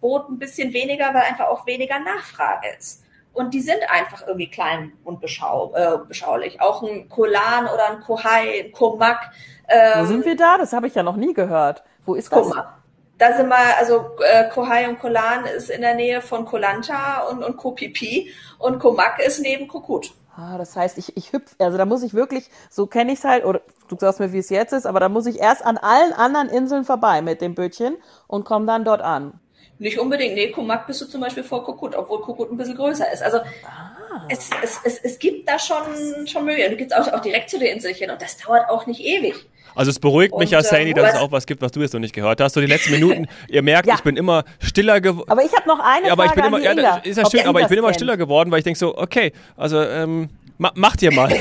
Boot 0.00 0.28
ein 0.28 0.38
bisschen 0.38 0.72
weniger, 0.72 1.06
weil 1.14 1.22
einfach 1.22 1.46
auch 1.46 1.66
weniger 1.66 1.98
Nachfrage 1.98 2.68
ist. 2.78 3.02
Und 3.32 3.54
die 3.54 3.60
sind 3.60 3.78
einfach 3.88 4.26
irgendwie 4.26 4.50
klein 4.50 4.92
und 5.04 5.20
beschau 5.20 5.72
äh, 5.74 5.98
beschaulich. 6.06 6.60
Auch 6.60 6.82
ein 6.82 7.08
Kolan 7.08 7.64
oder 7.64 7.90
ein 7.90 8.00
Kohai, 8.00 8.64
ein 8.66 8.72
Komak. 8.72 9.30
Ähm, 9.68 10.02
Wo 10.02 10.04
sind 10.04 10.24
wir 10.26 10.36
da? 10.36 10.58
Das 10.58 10.74
habe 10.74 10.86
ich 10.86 10.94
ja 10.94 11.02
noch 11.02 11.16
nie 11.16 11.32
gehört. 11.32 11.82
Wo 12.04 12.14
ist 12.14 12.30
das? 12.30 12.42
Komak. 12.42 12.74
Da 13.16 13.36
sind 13.36 13.48
wir, 13.48 13.78
also 13.78 14.16
äh, 14.20 14.48
Kohai 14.50 14.88
und 14.88 14.98
Kolan 14.98 15.46
ist 15.46 15.70
in 15.70 15.80
der 15.80 15.94
Nähe 15.94 16.20
von 16.20 16.44
Kolanta 16.44 17.20
und, 17.30 17.42
und 17.44 17.56
Kopipi 17.56 18.32
und 18.58 18.80
Komak 18.80 19.20
ist 19.20 19.40
neben 19.40 19.68
Kokut. 19.68 20.12
Ah, 20.34 20.56
das 20.56 20.76
heißt, 20.76 20.96
ich, 20.96 21.14
ich 21.16 21.32
hüpfe, 21.32 21.54
also 21.58 21.76
da 21.76 21.84
muss 21.84 22.02
ich 22.02 22.14
wirklich, 22.14 22.48
so 22.70 22.86
kenne 22.86 23.12
ich 23.12 23.18
es 23.18 23.24
halt, 23.24 23.44
oder 23.44 23.60
du 23.88 23.96
sagst 23.98 24.18
mir, 24.18 24.32
wie 24.32 24.38
es 24.38 24.48
jetzt 24.48 24.72
ist, 24.72 24.86
aber 24.86 24.98
da 24.98 25.10
muss 25.10 25.26
ich 25.26 25.38
erst 25.40 25.64
an 25.64 25.76
allen 25.76 26.12
anderen 26.14 26.48
Inseln 26.48 26.84
vorbei 26.84 27.20
mit 27.20 27.42
dem 27.42 27.54
Bötchen 27.54 27.96
und 28.28 28.44
komme 28.46 28.64
dann 28.66 28.84
dort 28.84 29.02
an. 29.02 29.38
Nicht 29.78 29.98
unbedingt. 29.98 30.34
Nee, 30.34 30.48
Kumak 30.50 30.86
bist 30.86 31.00
du 31.00 31.06
zum 31.06 31.20
Beispiel 31.20 31.42
vor 31.42 31.64
Kokut, 31.64 31.94
obwohl 31.94 32.20
Kokut 32.20 32.50
ein 32.50 32.56
bisschen 32.56 32.76
größer 32.76 33.12
ist. 33.12 33.22
Also 33.22 33.38
ah. 33.38 34.26
es, 34.28 34.50
es, 34.62 34.80
es, 34.84 34.98
es 34.98 35.18
gibt 35.18 35.48
da 35.48 35.58
schon, 35.58 36.26
schon 36.26 36.44
Möglichkeiten. 36.44 36.76
Du 36.76 36.84
gehst 36.84 36.96
auch, 36.96 37.12
auch 37.12 37.20
direkt 37.20 37.50
zu 37.50 37.58
den 37.58 37.74
Inselchen 37.74 38.10
und 38.10 38.22
das 38.22 38.36
dauert 38.36 38.68
auch 38.70 38.86
nicht 38.86 39.00
ewig. 39.00 39.34
Also 39.74 39.90
es 39.90 39.98
beruhigt 39.98 40.36
mich 40.36 40.50
ja, 40.50 40.62
Saini, 40.62 40.90
äh, 40.90 40.94
dass 40.94 41.14
es 41.14 41.20
auch 41.20 41.32
was 41.32 41.46
gibt, 41.46 41.62
was 41.62 41.72
du 41.72 41.80
jetzt 41.80 41.94
noch 41.94 42.00
nicht 42.00 42.14
gehört 42.14 42.40
hast. 42.40 42.54
So 42.54 42.60
die 42.60 42.66
letzten 42.66 42.92
Minuten, 42.98 43.26
ihr 43.48 43.62
merkt, 43.62 43.88
ja. 43.88 43.94
ich 43.94 44.02
bin 44.02 44.16
immer 44.16 44.44
stiller 44.60 45.00
geworden. 45.00 45.30
Aber 45.30 45.42
ich 45.42 45.52
habe 45.52 45.66
noch 45.66 45.80
eine 45.80 46.06
ja, 46.06 46.12
aber 46.12 46.24
Frage 46.24 46.40
ich 46.40 46.44
bin 46.44 46.54
immer, 46.54 46.62
ja, 46.62 46.72
Inga, 46.72 46.96
ist 46.98 47.16
ja 47.16 47.30
schön, 47.30 47.46
aber 47.46 47.60
ich 47.60 47.68
bin 47.68 47.78
immer 47.78 47.94
stiller 47.94 48.16
geworden, 48.16 48.50
weil 48.50 48.58
ich 48.58 48.64
denke 48.64 48.78
so, 48.78 48.96
okay, 48.96 49.32
also 49.56 49.82
ähm, 49.82 50.28
ma, 50.58 50.72
macht 50.74 51.02
ihr 51.02 51.12
mal. 51.12 51.30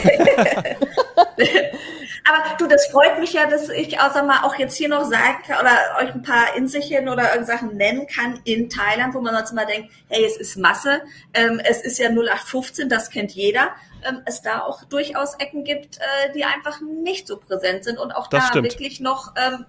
Aber 2.32 2.58
du, 2.58 2.68
das 2.68 2.88
freut 2.88 3.20
mich 3.20 3.34
ja, 3.34 3.48
dass 3.48 3.70
ich 3.70 4.00
außer 4.00 4.24
mal 4.24 4.44
auch 4.44 4.56
jetzt 4.56 4.78
hier 4.78 4.90
noch 4.90 5.04
sagen 5.04 5.38
kann 5.46 5.60
oder 5.60 5.72
euch 6.00 6.14
ein 6.14 6.22
paar 6.22 6.56
Inselchen 6.56 7.10
oder 7.10 7.44
Sachen 7.44 7.76
nennen 7.76 8.08
kann 8.08 8.40
in 8.44 8.70
Thailand, 8.70 9.14
wo 9.14 9.22
man 9.22 9.36
sonst 9.36 9.54
mal 9.54 9.66
denkt, 9.66 9.92
hey, 10.08 10.24
es 10.26 10.38
ist 10.38 10.58
Masse, 10.58 11.02
ähm, 11.34 11.60
es 11.64 11.82
ist 11.82 11.98
ja 12.00 12.10
0815, 12.10 12.90
das 12.90 13.10
kennt 13.10 13.32
jeder 13.32 13.72
ähm, 14.04 14.22
es 14.26 14.42
da 14.42 14.62
auch 14.62 14.84
durchaus 14.86 15.36
Ecken 15.36 15.64
gibt, 15.64 15.98
äh, 15.98 16.32
die 16.34 16.44
einfach 16.44 16.82
nicht 16.82 17.28
so 17.28 17.38
präsent 17.38 17.84
sind 17.84 18.00
und 18.00 18.12
auch 18.12 18.28
das 18.28 18.46
da 18.46 18.48
stimmt. 18.50 18.72
wirklich 18.72 19.00
noch 19.00 19.34
ähm, 19.36 19.66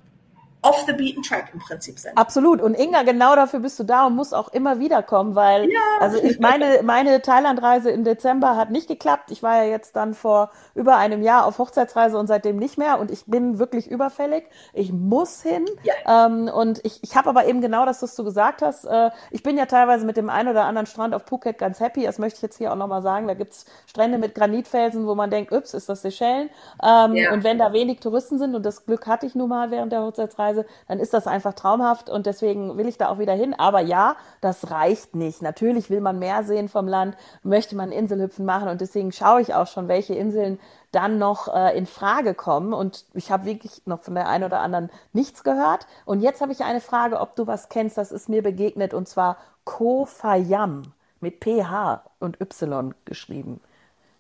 off 0.62 0.84
the 0.86 0.92
beaten 0.92 1.22
track 1.22 1.50
im 1.52 1.58
Prinzip 1.58 1.98
sind. 1.98 2.16
Absolut. 2.16 2.62
Und 2.62 2.74
Inga, 2.74 3.02
genau 3.02 3.34
dafür 3.34 3.60
bist 3.60 3.78
du 3.80 3.84
da 3.84 4.06
und 4.06 4.14
musst 4.14 4.34
auch 4.34 4.48
immer 4.48 4.78
wieder 4.78 5.02
kommen, 5.02 5.34
weil, 5.34 5.70
ja. 5.70 5.80
also 6.00 6.22
ich 6.22 6.38
meine, 6.38 6.82
meine 6.84 7.20
Thailandreise 7.20 7.90
im 7.90 8.04
Dezember 8.04 8.56
hat 8.56 8.70
nicht 8.70 8.86
geklappt. 8.86 9.30
Ich 9.30 9.42
war 9.42 9.56
ja 9.56 9.70
jetzt 9.70 9.96
dann 9.96 10.14
vor 10.14 10.50
über 10.74 10.96
einem 10.96 11.22
Jahr 11.22 11.46
auf 11.46 11.58
Hochzeitsreise 11.58 12.16
und 12.16 12.28
seitdem 12.28 12.56
nicht 12.56 12.78
mehr 12.78 13.00
und 13.00 13.10
ich 13.10 13.24
bin 13.26 13.58
wirklich 13.58 13.90
überfällig. 13.90 14.44
Ich 14.72 14.92
muss 14.92 15.42
hin. 15.42 15.66
Ja. 15.82 16.26
Ähm, 16.26 16.48
und 16.48 16.84
ich, 16.84 17.02
ich 17.02 17.16
habe 17.16 17.28
aber 17.28 17.46
eben 17.46 17.60
genau 17.60 17.84
das, 17.84 18.02
was 18.02 18.14
du 18.14 18.22
gesagt 18.22 18.62
hast. 18.62 18.84
Äh, 18.84 19.10
ich 19.30 19.42
bin 19.42 19.58
ja 19.58 19.66
teilweise 19.66 20.06
mit 20.06 20.16
dem 20.16 20.30
einen 20.30 20.48
oder 20.48 20.64
anderen 20.64 20.86
Strand 20.86 21.14
auf 21.14 21.24
Phuket 21.26 21.58
ganz 21.58 21.80
happy. 21.80 22.04
Das 22.04 22.18
möchte 22.18 22.36
ich 22.36 22.42
jetzt 22.42 22.58
hier 22.58 22.72
auch 22.72 22.76
nochmal 22.76 23.02
sagen. 23.02 23.26
Da 23.26 23.34
gibt's 23.34 23.66
Strände 23.86 24.18
mit 24.18 24.36
Granitfelsen, 24.36 25.08
wo 25.08 25.16
man 25.16 25.30
denkt, 25.30 25.52
ups, 25.52 25.74
ist 25.74 25.88
das 25.88 26.02
Seychellen? 26.02 26.50
Ähm, 26.82 27.16
ja. 27.16 27.32
Und 27.32 27.42
wenn 27.42 27.58
da 27.58 27.72
wenig 27.72 27.98
Touristen 27.98 28.38
sind, 28.38 28.54
und 28.54 28.64
das 28.64 28.86
Glück 28.86 29.06
hatte 29.06 29.26
ich 29.26 29.34
nun 29.34 29.48
mal 29.48 29.70
während 29.70 29.92
der 29.92 30.02
Hochzeitsreise, 30.02 30.51
Flugreise, 30.52 30.66
dann 30.88 30.98
ist 30.98 31.14
das 31.14 31.26
einfach 31.26 31.54
traumhaft 31.54 32.08
und 32.10 32.26
deswegen 32.26 32.76
will 32.76 32.88
ich 32.88 32.98
da 32.98 33.08
auch 33.08 33.18
wieder 33.18 33.34
hin. 33.34 33.54
Aber 33.54 33.80
ja, 33.80 34.16
das 34.40 34.70
reicht 34.70 35.14
nicht. 35.14 35.42
Natürlich 35.42 35.90
will 35.90 36.00
man 36.00 36.18
mehr 36.18 36.44
sehen 36.44 36.68
vom 36.68 36.86
Land, 36.86 37.16
möchte 37.42 37.76
man 37.76 37.92
Inselhüpfen 37.92 38.44
machen 38.44 38.68
und 38.68 38.80
deswegen 38.80 39.12
schaue 39.12 39.40
ich 39.40 39.54
auch 39.54 39.66
schon, 39.66 39.88
welche 39.88 40.14
Inseln 40.14 40.58
dann 40.90 41.18
noch 41.18 41.52
äh, 41.52 41.76
in 41.76 41.86
Frage 41.86 42.34
kommen. 42.34 42.72
Und 42.72 43.06
ich 43.14 43.30
habe 43.30 43.46
wirklich 43.46 43.82
noch 43.86 44.02
von 44.02 44.14
der 44.14 44.28
einen 44.28 44.44
oder 44.44 44.60
anderen 44.60 44.90
nichts 45.12 45.42
gehört. 45.42 45.86
Und 46.04 46.20
jetzt 46.20 46.40
habe 46.40 46.52
ich 46.52 46.62
eine 46.62 46.80
Frage, 46.80 47.20
ob 47.20 47.36
du 47.36 47.46
was 47.46 47.68
kennst, 47.68 47.96
das 47.96 48.12
ist 48.12 48.28
mir 48.28 48.42
begegnet, 48.42 48.94
und 48.94 49.08
zwar 49.08 49.38
Kofayam 49.64 50.82
mit 51.20 51.42
PH 51.42 52.02
und 52.18 52.40
Y 52.40 52.94
geschrieben. 53.04 53.60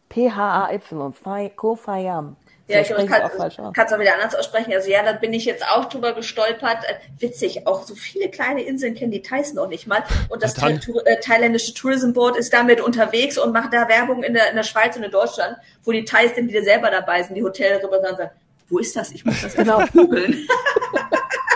P-H-A-Y, 0.08 1.56
Kofayam. 1.56 2.36
Ja, 2.72 2.80
ich, 2.80 2.90
ich 2.90 3.06
kann 3.06 3.86
es 3.86 3.92
auch 3.92 3.98
wieder 3.98 4.14
anders 4.14 4.34
aussprechen. 4.34 4.72
Also 4.72 4.90
ja, 4.90 5.02
da 5.02 5.12
bin 5.12 5.32
ich 5.32 5.44
jetzt 5.44 5.64
auch 5.66 5.86
drüber 5.86 6.12
gestolpert. 6.14 6.84
Äh, 6.84 6.94
witzig, 7.18 7.66
auch 7.66 7.84
so 7.84 7.94
viele 7.94 8.30
kleine 8.30 8.62
Inseln 8.62 8.94
kennen 8.94 9.12
die 9.12 9.22
Thais 9.22 9.52
noch 9.54 9.68
nicht 9.68 9.86
mal. 9.86 10.02
Und 10.28 10.42
das 10.42 10.54
Tha 10.54 10.68
äh, 10.68 11.20
thailändische 11.20 11.74
Tourism 11.74 12.12
Board 12.12 12.36
ist 12.36 12.52
damit 12.52 12.80
unterwegs 12.80 13.38
und 13.38 13.52
macht 13.52 13.72
da 13.72 13.88
Werbung 13.88 14.22
in 14.22 14.34
der, 14.34 14.50
in 14.50 14.56
der 14.56 14.62
Schweiz 14.62 14.96
und 14.96 15.02
in 15.02 15.10
Deutschland, 15.10 15.56
wo 15.84 15.92
die 15.92 16.04
Thais 16.04 16.34
dann 16.34 16.48
wieder 16.48 16.62
selber 16.62 16.90
dabei 16.90 17.22
sind, 17.22 17.34
die 17.34 17.42
Hotelrepräsentanten 17.42 18.16
sagen, 18.16 18.30
wo 18.68 18.78
ist 18.78 18.96
das? 18.96 19.10
Ich 19.12 19.24
muss 19.24 19.42
das 19.42 19.54
genau 19.54 19.82
googeln. 19.92 20.48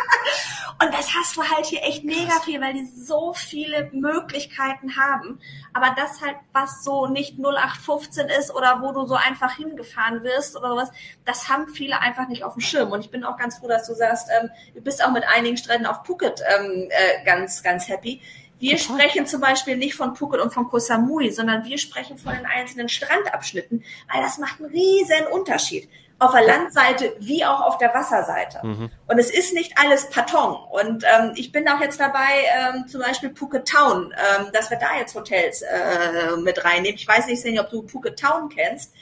Und 0.79 0.93
das 0.93 1.15
hast 1.15 1.37
du 1.37 1.43
halt 1.43 1.65
hier 1.67 1.83
echt 1.83 2.05
mega 2.05 2.39
viel, 2.45 2.61
weil 2.61 2.75
die 2.75 2.85
so 2.85 3.33
viele 3.33 3.91
Möglichkeiten 3.93 4.97
haben. 4.97 5.41
Aber 5.73 5.95
das 5.97 6.21
halt, 6.21 6.37
was 6.53 6.85
so 6.85 7.07
nicht 7.07 7.39
0815 7.39 8.29
ist 8.29 8.55
oder 8.55 8.83
wo 8.83 8.93
du 8.93 9.07
so 9.07 9.15
einfach 9.15 9.57
hingefahren 9.57 10.23
wirst 10.23 10.55
oder 10.55 10.69
sowas, 10.71 10.91
das 11.25 11.49
haben 11.49 11.69
viele 11.69 12.01
einfach 12.01 12.29
nicht 12.29 12.45
auf 12.45 12.55
dem 12.55 12.61
Schirm. 12.61 12.93
Und 12.93 13.01
ich 13.01 13.11
bin 13.11 13.25
auch 13.25 13.39
ganz 13.39 13.59
froh, 13.59 13.69
dass 13.69 13.87
du 13.87 13.95
sagst, 13.95 14.29
ähm, 14.39 14.51
du 14.75 14.83
bist 14.83 15.03
auch 15.03 15.13
mit 15.13 15.25
einigen 15.27 15.57
Stränden 15.57 15.87
auf 15.87 16.05
Phuket 16.05 16.43
ähm, 16.47 16.89
äh, 16.91 17.25
ganz, 17.25 17.63
ganz 17.63 17.89
happy. 17.89 18.21
Wir 18.59 18.77
Total. 18.77 19.01
sprechen 19.01 19.27
zum 19.27 19.41
Beispiel 19.41 19.77
nicht 19.77 19.95
von 19.95 20.15
Phuket 20.15 20.41
und 20.41 20.53
von 20.53 20.67
Koh 20.67 20.79
Samui, 20.79 21.31
sondern 21.31 21.65
wir 21.65 21.79
sprechen 21.79 22.19
von 22.19 22.35
den 22.35 22.47
einzelnen 22.47 22.89
Strandabschnitten, 22.89 23.85
weil 24.13 24.23
das 24.23 24.39
macht 24.39 24.61
einen 24.61 24.71
riesen 24.71 25.27
Unterschied 25.33 25.89
auf 26.19 26.33
der 26.33 26.47
Landseite 26.47 27.15
wie 27.19 27.45
auch 27.45 27.61
auf 27.61 27.79
der 27.79 27.93
Wasserseite. 27.93 28.61
Mhm. 28.63 28.91
Und 29.07 29.19
es 29.19 29.31
ist 29.31 29.53
nicht 29.53 29.73
alles 29.77 30.09
Paton. 30.09 30.57
Und 30.71 31.05
ähm, 31.05 31.33
ich 31.35 31.53
bin 31.53 31.69
auch 31.69 31.81
jetzt 31.81 32.01
dabei, 32.01 32.45
ähm, 32.57 32.87
zum 32.89 33.03
Beispiel 33.03 33.35
Phuket 33.35 33.69
Town, 33.69 34.15
ähm, 34.15 34.47
dass 34.53 34.71
wir 34.71 34.79
da 34.79 34.97
jetzt 34.99 35.15
Hotels 35.15 35.63
äh, 35.63 36.37
mit 36.39 36.65
reinnehmen. 36.65 36.97
Ich 36.97 37.07
weiß 37.07 37.27
nicht, 37.27 37.61
ob 37.61 37.69
du 37.71 37.87
Phuket 37.87 38.19
Town 38.19 38.49
kennst. 38.49 38.95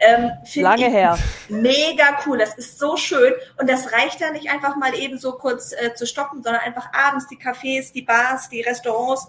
Ähm, 0.00 0.30
Lange 0.56 0.90
her. 0.90 1.18
Mega 1.48 2.18
cool. 2.26 2.38
Das 2.38 2.54
ist 2.54 2.78
so 2.78 2.96
schön. 2.96 3.32
Und 3.56 3.68
das 3.68 3.92
reicht 3.92 4.20
ja 4.20 4.30
nicht 4.30 4.50
einfach 4.50 4.76
mal 4.76 4.94
eben 4.94 5.18
so 5.18 5.32
kurz 5.32 5.72
äh, 5.72 5.94
zu 5.94 6.06
stoppen, 6.06 6.42
sondern 6.42 6.62
einfach 6.62 6.92
abends 6.92 7.26
die 7.26 7.36
Cafés, 7.36 7.92
die 7.92 8.02
Bars, 8.02 8.48
die 8.48 8.60
Restaurants 8.60 9.28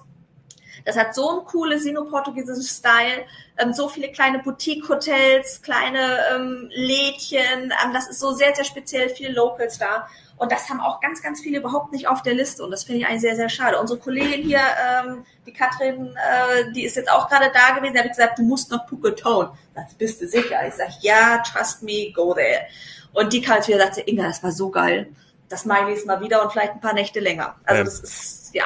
das 0.85 0.97
hat 0.97 1.15
so 1.15 1.39
ein 1.39 1.45
cooles 1.45 1.83
sino-portugiesisches 1.83 2.77
Style, 2.77 3.25
ähm, 3.57 3.73
so 3.73 3.89
viele 3.89 4.11
kleine 4.11 4.39
Boutique-Hotels, 4.39 5.61
kleine 5.61 6.19
ähm, 6.33 6.69
Lädchen. 6.71 7.73
Ähm, 7.83 7.93
das 7.93 8.09
ist 8.09 8.19
so 8.19 8.31
sehr, 8.31 8.55
sehr 8.55 8.65
speziell, 8.65 9.09
viele 9.09 9.33
Locals 9.33 9.77
da. 9.77 10.07
Und 10.37 10.53
das 10.53 10.69
haben 10.69 10.79
auch 10.79 11.01
ganz, 11.01 11.21
ganz 11.21 11.41
viele 11.41 11.59
überhaupt 11.59 11.91
nicht 11.91 12.07
auf 12.07 12.21
der 12.21 12.33
Liste. 12.33 12.63
Und 12.63 12.71
das 12.71 12.85
finde 12.85 13.01
ich 13.01 13.07
eigentlich 13.07 13.21
sehr, 13.21 13.35
sehr 13.35 13.49
schade. 13.49 13.77
Unsere 13.77 13.99
Kollegin 13.99 14.41
hier, 14.41 14.59
ähm, 14.59 15.25
die 15.45 15.51
Katrin, 15.51 16.15
äh, 16.15 16.71
die 16.71 16.85
ist 16.85 16.95
jetzt 16.95 17.11
auch 17.11 17.27
gerade 17.27 17.51
da 17.53 17.75
gewesen. 17.75 17.93
Da 17.93 17.99
habe 17.99 18.07
ich 18.09 18.15
gesagt, 18.15 18.39
du 18.39 18.43
musst 18.43 18.71
noch 18.71 18.87
Phuket 18.87 19.19
Town. 19.19 19.49
Das 19.75 19.93
bist 19.95 20.21
du 20.21 20.27
sicher. 20.27 20.65
Ich 20.65 20.75
sage, 20.75 20.93
ja, 21.01 21.39
trust 21.39 21.83
me, 21.83 22.13
go 22.13 22.33
there. 22.33 22.61
Und 23.11 23.33
die 23.33 23.41
kam 23.41 23.57
jetzt 23.57 23.67
wieder 23.67 23.79
und 23.79 23.93
sagte, 23.93 24.09
Inga, 24.09 24.27
das 24.27 24.41
war 24.41 24.51
so 24.53 24.69
geil. 24.69 25.09
Das 25.49 25.65
mache 25.65 25.89
ich 25.89 25.97
jetzt 25.97 26.07
mal 26.07 26.21
wieder 26.21 26.41
und 26.41 26.51
vielleicht 26.51 26.73
ein 26.73 26.79
paar 26.79 26.93
Nächte 26.93 27.19
länger. 27.19 27.55
Also 27.65 27.83
das 27.83 27.99
ist, 27.99 28.53
ja, 28.53 28.65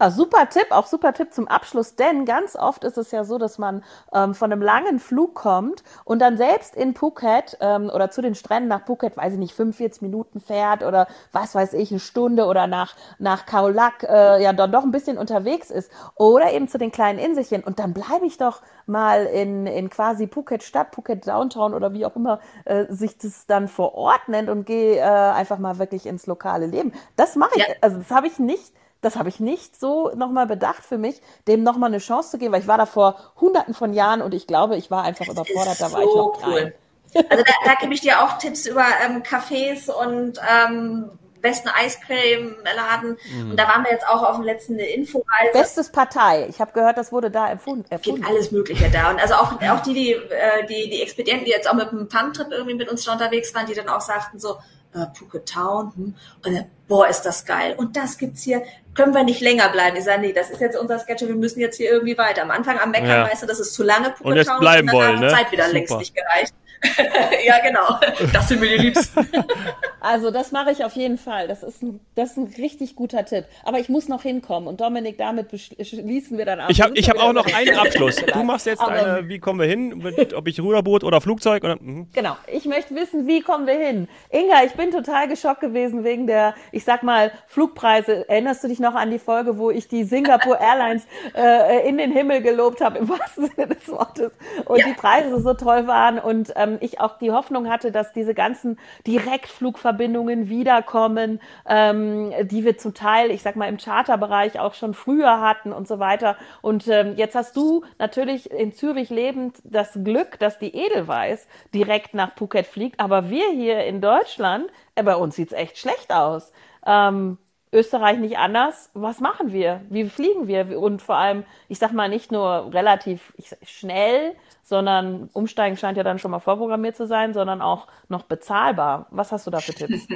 Ah, 0.00 0.12
super 0.12 0.48
Tipp, 0.48 0.66
auch 0.70 0.86
super 0.86 1.12
Tipp 1.12 1.34
zum 1.34 1.48
Abschluss, 1.48 1.96
denn 1.96 2.24
ganz 2.24 2.54
oft 2.54 2.84
ist 2.84 2.96
es 2.98 3.10
ja 3.10 3.24
so, 3.24 3.36
dass 3.36 3.58
man 3.58 3.82
ähm, 4.12 4.32
von 4.32 4.52
einem 4.52 4.62
langen 4.62 5.00
Flug 5.00 5.34
kommt 5.34 5.82
und 6.04 6.20
dann 6.20 6.36
selbst 6.36 6.76
in 6.76 6.94
Phuket 6.94 7.56
ähm, 7.60 7.90
oder 7.92 8.08
zu 8.08 8.22
den 8.22 8.36
Stränden 8.36 8.68
nach 8.68 8.86
Phuket, 8.86 9.16
weiß 9.16 9.32
ich 9.32 9.40
nicht, 9.40 9.54
45 9.54 10.02
Minuten 10.02 10.38
fährt 10.38 10.84
oder 10.84 11.08
was 11.32 11.56
weiß 11.56 11.72
ich, 11.72 11.90
eine 11.90 11.98
Stunde 11.98 12.44
oder 12.46 12.68
nach, 12.68 12.94
nach 13.18 13.44
Khao 13.44 13.68
Lak 13.70 14.04
äh, 14.04 14.40
ja 14.40 14.52
dann 14.52 14.70
doch 14.70 14.84
ein 14.84 14.92
bisschen 14.92 15.18
unterwegs 15.18 15.68
ist 15.68 15.90
oder 16.14 16.52
eben 16.52 16.68
zu 16.68 16.78
den 16.78 16.92
kleinen 16.92 17.18
Inselchen 17.18 17.64
und 17.64 17.80
dann 17.80 17.92
bleibe 17.92 18.24
ich 18.24 18.38
doch 18.38 18.62
mal 18.86 19.24
in, 19.26 19.66
in 19.66 19.90
quasi 19.90 20.28
Phuket 20.28 20.62
Stadt, 20.62 20.94
Phuket 20.94 21.26
Downtown 21.26 21.74
oder 21.74 21.92
wie 21.92 22.06
auch 22.06 22.14
immer 22.14 22.38
äh, 22.66 22.84
sich 22.88 23.18
das 23.18 23.46
dann 23.48 23.66
vor 23.66 23.96
Ort 23.96 24.28
nennt 24.28 24.48
und 24.48 24.64
gehe 24.64 24.98
äh, 24.98 25.02
einfach 25.02 25.58
mal 25.58 25.80
wirklich 25.80 26.06
ins 26.06 26.28
lokale 26.28 26.66
Leben. 26.66 26.92
Das 27.16 27.34
mache 27.34 27.50
ich, 27.56 27.66
ja. 27.66 27.74
also 27.80 27.98
das 27.98 28.12
habe 28.12 28.28
ich 28.28 28.38
nicht 28.38 28.77
das 29.00 29.16
habe 29.16 29.28
ich 29.28 29.40
nicht 29.40 29.78
so 29.78 30.10
nochmal 30.14 30.46
bedacht 30.46 30.84
für 30.84 30.98
mich, 30.98 31.20
dem 31.46 31.62
nochmal 31.62 31.90
eine 31.90 31.98
Chance 31.98 32.32
zu 32.32 32.38
geben, 32.38 32.52
weil 32.52 32.60
ich 32.60 32.68
war 32.68 32.78
da 32.78 32.86
vor 32.86 33.16
hunderten 33.40 33.74
von 33.74 33.92
Jahren 33.92 34.22
und 34.22 34.34
ich 34.34 34.46
glaube, 34.46 34.76
ich 34.76 34.90
war 34.90 35.04
einfach 35.04 35.26
das 35.26 35.34
überfordert, 35.34 35.80
da 35.80 35.92
war 35.92 36.02
so 36.02 36.08
ich 36.08 36.14
noch 36.14 36.38
klein. 36.38 36.72
Cool. 37.14 37.24
Also 37.30 37.44
da, 37.44 37.52
da 37.64 37.74
gebe 37.80 37.94
ich 37.94 38.00
dir 38.00 38.22
auch 38.22 38.38
Tipps 38.38 38.66
über 38.66 38.84
ähm, 39.04 39.22
Cafés 39.22 39.90
und 39.90 40.38
ähm, 40.46 41.10
besten 41.40 41.68
Eiscreme-Laden. 41.68 43.16
Mhm. 43.32 43.50
Und 43.50 43.56
da 43.58 43.68
waren 43.68 43.84
wir 43.84 43.92
jetzt 43.92 44.06
auch 44.06 44.22
auf 44.22 44.36
dem 44.36 44.44
letzten 44.44 44.78
Inforeise. 44.78 45.52
Bestes 45.52 45.90
Partei. 45.90 46.46
Ich 46.48 46.60
habe 46.60 46.72
gehört, 46.72 46.98
das 46.98 47.12
wurde 47.12 47.30
da 47.30 47.48
erfunden. 47.48 47.86
erfunden. 47.90 48.20
Gibt 48.20 48.28
alles 48.28 48.50
Mögliche 48.50 48.90
da. 48.90 49.10
Und 49.10 49.20
also 49.20 49.34
auch, 49.34 49.52
auch 49.62 49.80
die, 49.80 49.94
die, 49.94 50.12
äh, 50.12 50.66
die, 50.66 50.90
die 50.90 51.02
Expedienten, 51.02 51.44
die 51.44 51.50
jetzt 51.50 51.68
auch 51.70 51.74
mit 51.74 51.88
einem 51.88 52.08
Pump-Trip 52.08 52.48
irgendwie 52.50 52.74
mit 52.74 52.88
uns 52.90 53.04
da 53.04 53.12
unterwegs 53.12 53.54
waren, 53.54 53.66
die 53.66 53.74
dann 53.74 53.88
auch 53.88 54.00
sagten 54.00 54.38
so, 54.38 54.56
äh, 54.94 55.06
Phuket 55.14 55.48
Town, 55.48 55.92
hm, 55.94 56.14
und 56.44 56.54
dann, 56.54 56.64
boah, 56.86 57.08
ist 57.08 57.22
das 57.22 57.44
geil. 57.44 57.74
Und 57.76 57.96
das 57.96 58.18
gibt's 58.18 58.42
hier, 58.42 58.62
können 58.94 59.14
wir 59.14 59.22
nicht 59.22 59.40
länger 59.40 59.68
bleiben. 59.68 59.96
Ich 59.96 60.04
sage, 60.04 60.20
nee, 60.20 60.32
das 60.32 60.50
ist 60.50 60.60
jetzt 60.60 60.76
unser 60.76 60.98
Sketch, 60.98 61.22
wir 61.22 61.34
müssen 61.34 61.60
jetzt 61.60 61.76
hier 61.76 61.90
irgendwie 61.90 62.18
weiter. 62.18 62.42
Am 62.42 62.50
Anfang 62.50 62.78
am 62.78 62.90
Meckern 62.90 63.08
ja. 63.08 63.30
weißt 63.30 63.42
du, 63.42 63.46
das 63.46 63.60
ist 63.60 63.74
zu 63.74 63.82
lange 63.82 64.06
Phuket 64.10 64.26
und 64.26 64.36
jetzt 64.36 64.48
Town, 64.48 64.60
bleiben 64.60 64.88
und 64.88 64.94
dann 64.94 64.94
wollen, 64.96 65.20
ne? 65.20 65.28
Zeit 65.28 65.52
wieder 65.52 65.64
Super. 65.64 65.76
längst 65.76 65.98
nicht 65.98 66.14
gereicht. 66.14 66.54
ja, 67.46 67.58
genau. 67.60 67.98
Das 68.32 68.48
sind 68.48 68.60
mir 68.60 68.68
die 68.68 68.82
Liebsten. 68.84 69.28
also 70.00 70.30
das 70.30 70.52
mache 70.52 70.70
ich 70.70 70.84
auf 70.84 70.94
jeden 70.94 71.18
Fall. 71.18 71.48
Das 71.48 71.62
ist, 71.62 71.82
ein, 71.82 72.00
das 72.14 72.32
ist 72.32 72.36
ein 72.36 72.54
richtig 72.58 72.94
guter 72.94 73.24
Tipp. 73.24 73.44
Aber 73.64 73.78
ich 73.78 73.88
muss 73.88 74.08
noch 74.08 74.22
hinkommen. 74.22 74.68
Und 74.68 74.80
Dominik, 74.80 75.18
damit 75.18 75.50
schließen 75.50 76.38
wir 76.38 76.44
dann 76.44 76.60
ab. 76.60 76.70
Ich 76.70 76.80
habe 76.80 76.94
hab 76.94 77.18
auch 77.18 77.32
noch 77.32 77.46
einen 77.52 77.76
Abschluss. 77.76 78.16
Du 78.16 78.42
machst 78.42 78.66
jetzt 78.66 78.80
Aber, 78.80 78.92
eine, 78.92 79.28
wie 79.28 79.38
kommen 79.38 79.60
wir 79.60 79.66
hin? 79.66 79.98
Mit, 79.98 80.34
ob 80.34 80.46
ich 80.46 80.60
Ruderboot 80.60 81.04
oder 81.04 81.20
Flugzeug? 81.20 81.64
Oder, 81.64 81.76
mhm. 81.80 82.08
Genau. 82.12 82.36
Ich 82.52 82.64
möchte 82.64 82.94
wissen, 82.94 83.26
wie 83.26 83.40
kommen 83.40 83.66
wir 83.66 83.78
hin? 83.78 84.08
Inga, 84.30 84.64
ich 84.64 84.72
bin 84.72 84.90
total 84.90 85.28
geschockt 85.28 85.60
gewesen 85.60 86.04
wegen 86.04 86.26
der, 86.26 86.54
ich 86.72 86.84
sag 86.84 87.02
mal, 87.02 87.32
Flugpreise. 87.46 88.28
Erinnerst 88.28 88.62
du 88.62 88.68
dich 88.68 88.78
noch 88.78 88.94
an 88.94 89.10
die 89.10 89.18
Folge, 89.18 89.58
wo 89.58 89.70
ich 89.70 89.88
die 89.88 90.04
Singapore 90.04 90.58
Airlines 90.60 91.06
äh, 91.34 91.88
in 91.88 91.98
den 91.98 92.12
Himmel 92.12 92.42
gelobt 92.42 92.80
habe, 92.80 92.98
im 92.98 93.08
wahrsten 93.08 93.50
Sinne 93.50 93.68
des 93.68 93.88
Wortes. 93.88 94.32
Und 94.64 94.78
ja. 94.78 94.86
die 94.86 94.94
Preise 94.94 95.40
so 95.40 95.54
toll 95.54 95.86
waren 95.86 96.18
und 96.18 96.52
ähm, 96.56 96.67
ähm, 96.68 96.78
ich 96.80 97.00
auch 97.00 97.18
die 97.18 97.30
Hoffnung 97.30 97.68
hatte, 97.68 97.92
dass 97.92 98.12
diese 98.12 98.34
ganzen 98.34 98.78
Direktflugverbindungen 99.06 100.48
wiederkommen, 100.48 101.40
ähm, 101.66 102.32
die 102.42 102.64
wir 102.64 102.78
zum 102.78 102.94
Teil, 102.94 103.30
ich 103.30 103.42
sag 103.42 103.56
mal, 103.56 103.68
im 103.68 103.78
Charterbereich 103.78 104.58
auch 104.58 104.74
schon 104.74 104.94
früher 104.94 105.40
hatten 105.40 105.72
und 105.72 105.88
so 105.88 105.98
weiter. 105.98 106.36
Und 106.62 106.86
ähm, 106.88 107.14
jetzt 107.16 107.34
hast 107.34 107.56
du 107.56 107.84
natürlich 107.98 108.50
in 108.50 108.72
Zürich 108.72 109.10
lebend 109.10 109.58
das 109.64 109.98
Glück, 110.04 110.38
dass 110.38 110.58
die 110.58 110.74
Edelweiß 110.74 111.46
direkt 111.74 112.14
nach 112.14 112.36
Phuket 112.36 112.66
fliegt, 112.66 113.00
aber 113.00 113.30
wir 113.30 113.48
hier 113.50 113.84
in 113.84 114.00
Deutschland, 114.00 114.70
äh, 114.94 115.02
bei 115.02 115.16
uns 115.16 115.36
sieht's 115.36 115.52
echt 115.52 115.78
schlecht 115.78 116.12
aus. 116.12 116.52
Ähm, 116.86 117.38
Österreich 117.72 118.18
nicht 118.18 118.38
anders. 118.38 118.90
Was 118.94 119.20
machen 119.20 119.52
wir? 119.52 119.82
Wie 119.88 120.08
fliegen 120.08 120.46
wir? 120.46 120.78
Und 120.78 121.02
vor 121.02 121.16
allem, 121.16 121.44
ich 121.68 121.78
sag 121.78 121.92
mal, 121.92 122.08
nicht 122.08 122.32
nur 122.32 122.72
relativ 122.72 123.32
schnell, 123.62 124.34
sondern 124.62 125.30
Umsteigen 125.32 125.76
scheint 125.76 125.96
ja 125.96 126.02
dann 126.02 126.18
schon 126.18 126.30
mal 126.30 126.40
vorprogrammiert 126.40 126.96
zu 126.96 127.06
sein, 127.06 127.34
sondern 127.34 127.62
auch 127.62 127.86
noch 128.08 128.22
bezahlbar. 128.22 129.06
Was 129.10 129.32
hast 129.32 129.46
du 129.46 129.50
da 129.50 129.60
für 129.60 129.72
Tipps? 129.72 130.06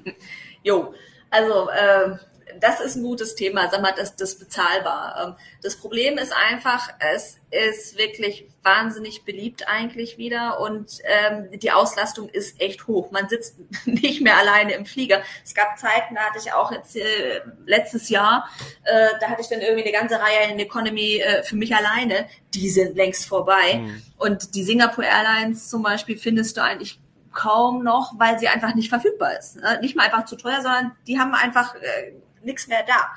jo, 0.62 0.94
also 1.30 1.68
äh, 1.70 2.16
das 2.58 2.80
ist 2.80 2.96
ein 2.96 3.02
gutes 3.02 3.34
Thema, 3.34 3.68
sag 3.70 3.82
mal, 3.82 3.94
das, 3.96 4.16
das 4.16 4.38
bezahlbar. 4.38 5.24
Ähm, 5.24 5.34
das 5.62 5.76
Problem 5.76 6.18
ist 6.18 6.32
einfach, 6.32 6.90
es 6.98 7.38
ist 7.50 7.98
wirklich 7.98 8.46
wahnsinnig 8.62 9.24
beliebt 9.24 9.68
eigentlich 9.68 10.18
wieder 10.18 10.60
und 10.60 10.98
ähm, 11.04 11.58
die 11.58 11.72
Auslastung 11.72 12.28
ist 12.28 12.60
echt 12.60 12.86
hoch. 12.86 13.10
Man 13.10 13.28
sitzt 13.28 13.56
nicht 13.84 14.20
mehr 14.20 14.36
alleine 14.36 14.74
im 14.74 14.86
Flieger. 14.86 15.22
Es 15.44 15.54
gab 15.54 15.78
Zeiten, 15.78 16.14
da 16.14 16.22
hatte 16.22 16.38
ich 16.38 16.52
auch 16.52 16.72
jetzt 16.72 16.96
äh, 16.96 17.40
letztes 17.66 18.08
Jahr, 18.08 18.48
äh, 18.84 19.08
da 19.20 19.28
hatte 19.28 19.42
ich 19.42 19.48
dann 19.48 19.60
irgendwie 19.60 19.84
eine 19.84 19.92
ganze 19.92 20.16
Reihe 20.16 20.50
in 20.52 20.58
Economy 20.58 21.18
äh, 21.18 21.42
für 21.42 21.56
mich 21.56 21.74
alleine. 21.74 22.26
Die 22.54 22.68
sind 22.68 22.96
längst 22.96 23.26
vorbei. 23.26 23.76
Mhm. 23.76 24.02
Und 24.18 24.54
die 24.54 24.64
Singapore 24.64 25.06
Airlines 25.06 25.68
zum 25.68 25.82
Beispiel 25.82 26.18
findest 26.18 26.56
du 26.56 26.62
eigentlich 26.62 27.00
kaum 27.32 27.82
noch, 27.82 28.18
weil 28.18 28.38
sie 28.38 28.48
einfach 28.48 28.74
nicht 28.74 28.88
verfügbar 28.88 29.38
ist. 29.38 29.56
Ne? 29.56 29.78
Nicht 29.80 29.96
mal 29.96 30.04
einfach 30.04 30.24
zu 30.24 30.36
teuer, 30.36 30.62
sondern 30.62 30.92
die 31.06 31.18
haben 31.18 31.34
einfach 31.34 31.74
äh, 31.76 32.12
nichts 32.42 32.66
mehr 32.66 32.84
da. 32.86 33.10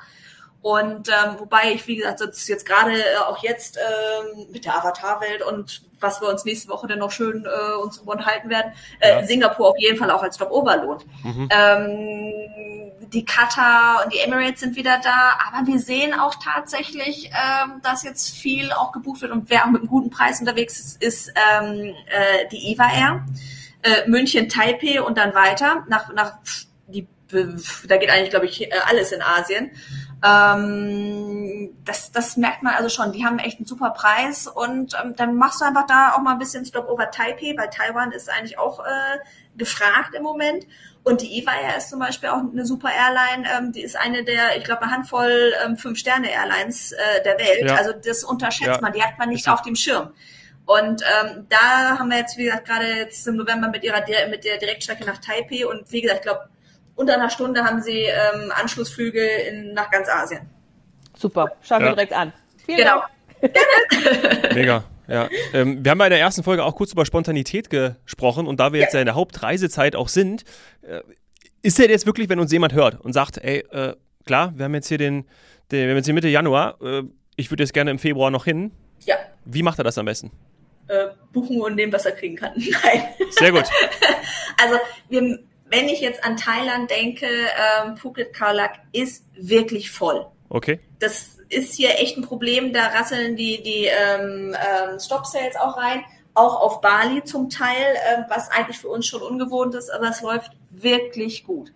Und 0.64 1.10
ähm, 1.10 1.36
wobei 1.38 1.72
ich, 1.72 1.86
wie 1.86 1.96
gesagt, 1.96 2.20
jetzt, 2.20 2.48
jetzt 2.48 2.64
gerade 2.64 2.92
äh, 2.92 3.16
auch 3.28 3.42
jetzt 3.42 3.76
ähm, 3.76 4.46
mit 4.50 4.64
der 4.64 4.74
Avatar-Welt 4.78 5.42
und 5.42 5.82
was 6.00 6.22
wir 6.22 6.28
uns 6.28 6.46
nächste 6.46 6.68
Woche 6.68 6.86
dann 6.86 7.00
noch 7.00 7.10
schön 7.10 7.44
äh, 7.44 7.82
uns 7.82 7.98
unterhalten 7.98 8.48
werden, 8.48 8.72
äh, 9.00 9.20
ja. 9.20 9.26
Singapur 9.26 9.68
auf 9.68 9.78
jeden 9.78 9.98
Fall 9.98 10.10
auch 10.10 10.22
als 10.22 10.36
Stopover 10.36 10.76
lohnt. 10.78 11.04
Mhm. 11.22 11.48
Ähm, 11.50 12.92
die 13.12 13.24
Qatar 13.24 14.04
und 14.04 14.12
die 14.14 14.20
Emirates 14.20 14.60
sind 14.60 14.76
wieder 14.76 14.98
da, 15.02 15.38
aber 15.46 15.66
wir 15.66 15.78
sehen 15.78 16.14
auch 16.14 16.34
tatsächlich, 16.42 17.30
ähm, 17.32 17.80
dass 17.82 18.02
jetzt 18.02 18.34
viel 18.34 18.72
auch 18.72 18.92
gebucht 18.92 19.20
wird 19.22 19.32
und 19.32 19.50
wer 19.50 19.64
auch 19.64 19.70
mit 19.70 19.82
einem 19.82 19.90
guten 19.90 20.10
Preis 20.10 20.40
unterwegs 20.40 20.80
ist, 20.80 21.02
ist 21.02 21.28
ähm, 21.28 21.94
äh, 22.06 22.48
die 22.50 22.72
EVA 22.72 22.90
Air, 22.90 23.26
äh, 23.82 24.08
München, 24.08 24.48
Taipei 24.48 25.02
und 25.02 25.18
dann 25.18 25.34
weiter 25.34 25.84
nach, 25.88 26.12
nach 26.14 26.38
die, 26.86 27.06
da 27.88 27.96
geht 27.96 28.10
eigentlich, 28.10 28.30
glaube 28.30 28.46
ich, 28.46 28.72
alles 28.86 29.12
in 29.12 29.22
Asien. 29.22 29.70
Ähm, 30.24 31.76
das, 31.84 32.10
das 32.10 32.36
merkt 32.36 32.62
man 32.62 32.74
also 32.74 32.88
schon. 32.88 33.12
Die 33.12 33.24
haben 33.26 33.38
echt 33.38 33.58
einen 33.58 33.66
super 33.66 33.90
Preis 33.90 34.46
und 34.46 34.94
ähm, 35.02 35.14
dann 35.16 35.36
machst 35.36 35.60
du 35.60 35.66
einfach 35.66 35.86
da 35.86 36.14
auch 36.14 36.22
mal 36.22 36.32
ein 36.32 36.38
bisschen 36.38 36.64
Stop 36.64 36.88
over 36.88 37.10
Taipei, 37.10 37.54
weil 37.56 37.68
Taiwan 37.68 38.10
ist 38.12 38.30
eigentlich 38.30 38.58
auch 38.58 38.80
äh, 38.80 39.18
gefragt 39.56 40.14
im 40.14 40.22
Moment. 40.22 40.66
Und 41.02 41.20
die 41.20 41.38
EVA 41.38 41.76
ist 41.76 41.90
zum 41.90 41.98
Beispiel 41.98 42.30
auch 42.30 42.38
eine 42.38 42.64
super 42.64 42.88
Airline. 42.90 43.46
Ähm, 43.54 43.72
die 43.72 43.82
ist 43.82 43.96
eine 43.96 44.24
der, 44.24 44.56
ich 44.56 44.64
glaube, 44.64 44.82
eine 44.82 44.92
Handvoll 44.92 45.52
ähm, 45.62 45.76
Fünf-Sterne-Airlines 45.76 46.92
äh, 46.92 47.22
der 47.22 47.38
Welt. 47.38 47.68
Ja. 47.68 47.76
Also 47.76 47.92
das 47.92 48.24
unterschätzt 48.24 48.76
ja. 48.76 48.80
man, 48.80 48.94
die 48.94 49.02
hat 49.02 49.18
man 49.18 49.28
nicht 49.28 49.46
auf 49.46 49.60
dem 49.60 49.76
Schirm. 49.76 50.14
Und 50.64 51.02
ähm, 51.02 51.46
da 51.50 51.98
haben 51.98 52.08
wir 52.08 52.16
jetzt, 52.16 52.38
wie 52.38 52.44
gesagt, 52.44 52.66
gerade 52.66 52.86
jetzt 52.86 53.26
im 53.28 53.36
November 53.36 53.68
mit 53.68 53.84
ihrer 53.84 54.00
mit 54.30 54.44
der 54.44 54.56
Direktstrecke 54.56 55.04
nach 55.04 55.18
Taipei 55.18 55.66
und 55.66 55.92
wie 55.92 56.00
gesagt, 56.00 56.20
ich 56.20 56.24
glaube, 56.24 56.48
unter 56.94 57.14
einer 57.14 57.30
Stunde 57.30 57.64
haben 57.64 57.82
sie 57.82 58.04
ähm, 58.04 58.52
Anschlussflüge 58.54 59.24
in, 59.24 59.74
nach 59.74 59.90
ganz 59.90 60.08
Asien. 60.08 60.48
Super, 61.16 61.52
schauen 61.62 61.80
wir 61.80 61.88
ja. 61.88 61.94
direkt 61.94 62.12
an. 62.12 62.32
Vielen 62.64 62.78
genau. 62.78 63.02
Dank. 63.40 64.54
Mega. 64.54 64.84
Ja, 65.06 65.28
ähm, 65.52 65.84
wir 65.84 65.90
haben 65.90 65.98
bei 65.98 66.08
der 66.08 66.18
ersten 66.18 66.42
Folge 66.42 66.64
auch 66.64 66.76
kurz 66.76 66.92
über 66.92 67.04
Spontanität 67.04 67.68
gesprochen 67.68 68.46
und 68.46 68.58
da 68.58 68.72
wir 68.72 68.80
jetzt 68.80 68.94
ja 68.94 69.00
in 69.00 69.06
der 69.06 69.14
Hauptreisezeit 69.14 69.96
auch 69.96 70.08
sind, 70.08 70.44
äh, 70.80 71.00
ist 71.62 71.78
ja 71.78 71.84
jetzt 71.84 72.06
wirklich, 72.06 72.28
wenn 72.28 72.38
uns 72.38 72.50
jemand 72.52 72.72
hört 72.72 73.00
und 73.00 73.12
sagt, 73.12 73.38
ey, 73.38 73.58
äh, 73.70 73.94
klar, 74.24 74.52
wir 74.56 74.64
haben 74.64 74.74
jetzt 74.74 74.88
hier 74.88 74.98
den, 74.98 75.26
den 75.70 75.82
wir 75.82 75.90
haben 75.90 75.96
jetzt 75.96 76.06
hier 76.06 76.14
Mitte 76.14 76.28
Januar, 76.28 76.78
äh, 76.82 77.02
ich 77.36 77.50
würde 77.50 77.62
jetzt 77.62 77.74
gerne 77.74 77.90
im 77.90 77.98
Februar 77.98 78.30
noch 78.30 78.44
hin. 78.44 78.70
Ja. 79.04 79.16
Wie 79.44 79.62
macht 79.62 79.78
er 79.78 79.84
das 79.84 79.98
am 79.98 80.06
besten? 80.06 80.30
Äh, 80.88 81.08
buchen 81.32 81.60
und 81.60 81.74
nehmen, 81.74 81.92
was 81.92 82.06
er 82.06 82.12
kriegen 82.12 82.36
kann. 82.36 82.52
Nein. 82.56 83.04
Sehr 83.30 83.52
gut. 83.52 83.64
also 84.62 84.78
wir, 85.08 85.38
wenn 85.74 85.88
ich 85.88 86.00
jetzt 86.00 86.24
an 86.24 86.36
Thailand 86.36 86.90
denke, 86.90 87.26
ähm, 87.26 87.96
Phuket 87.96 88.32
Khao 88.32 88.54
ist 88.92 89.24
wirklich 89.36 89.90
voll. 89.90 90.26
Okay. 90.48 90.78
Das 91.00 91.38
ist 91.48 91.74
hier 91.74 91.98
echt 91.98 92.16
ein 92.16 92.22
Problem. 92.22 92.72
Da 92.72 92.86
rasseln 92.88 93.36
die, 93.36 93.62
die 93.62 93.86
ähm, 93.86 94.54
ähm, 94.54 95.00
Stop-Sales 95.00 95.56
auch 95.56 95.76
rein. 95.76 96.04
Auch 96.34 96.60
auf 96.60 96.80
Bali 96.80 97.22
zum 97.24 97.50
Teil, 97.50 97.96
ähm, 98.08 98.24
was 98.28 98.50
eigentlich 98.50 98.78
für 98.78 98.88
uns 98.88 99.06
schon 99.06 99.22
ungewohnt 99.22 99.74
ist, 99.74 99.90
aber 99.90 100.08
es 100.10 100.20
läuft 100.20 100.52
wirklich 100.70 101.44
gut. 101.44 101.72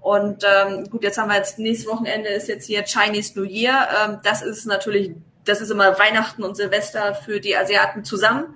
Und 0.00 0.44
ähm, 0.44 0.88
gut, 0.90 1.02
jetzt 1.02 1.18
haben 1.18 1.28
wir 1.28 1.36
jetzt 1.36 1.58
nächstes 1.58 1.90
Wochenende 1.90 2.28
ist 2.28 2.48
jetzt 2.48 2.66
hier 2.66 2.84
Chinese 2.84 3.38
New 3.38 3.46
Year. 3.46 3.88
Ähm, 4.04 4.18
das 4.22 4.42
ist 4.42 4.66
natürlich, 4.66 5.12
das 5.44 5.60
ist 5.60 5.70
immer 5.70 5.98
Weihnachten 5.98 6.42
und 6.42 6.56
Silvester 6.56 7.14
für 7.14 7.40
die 7.40 7.56
Asiaten 7.56 8.04
zusammen 8.04 8.54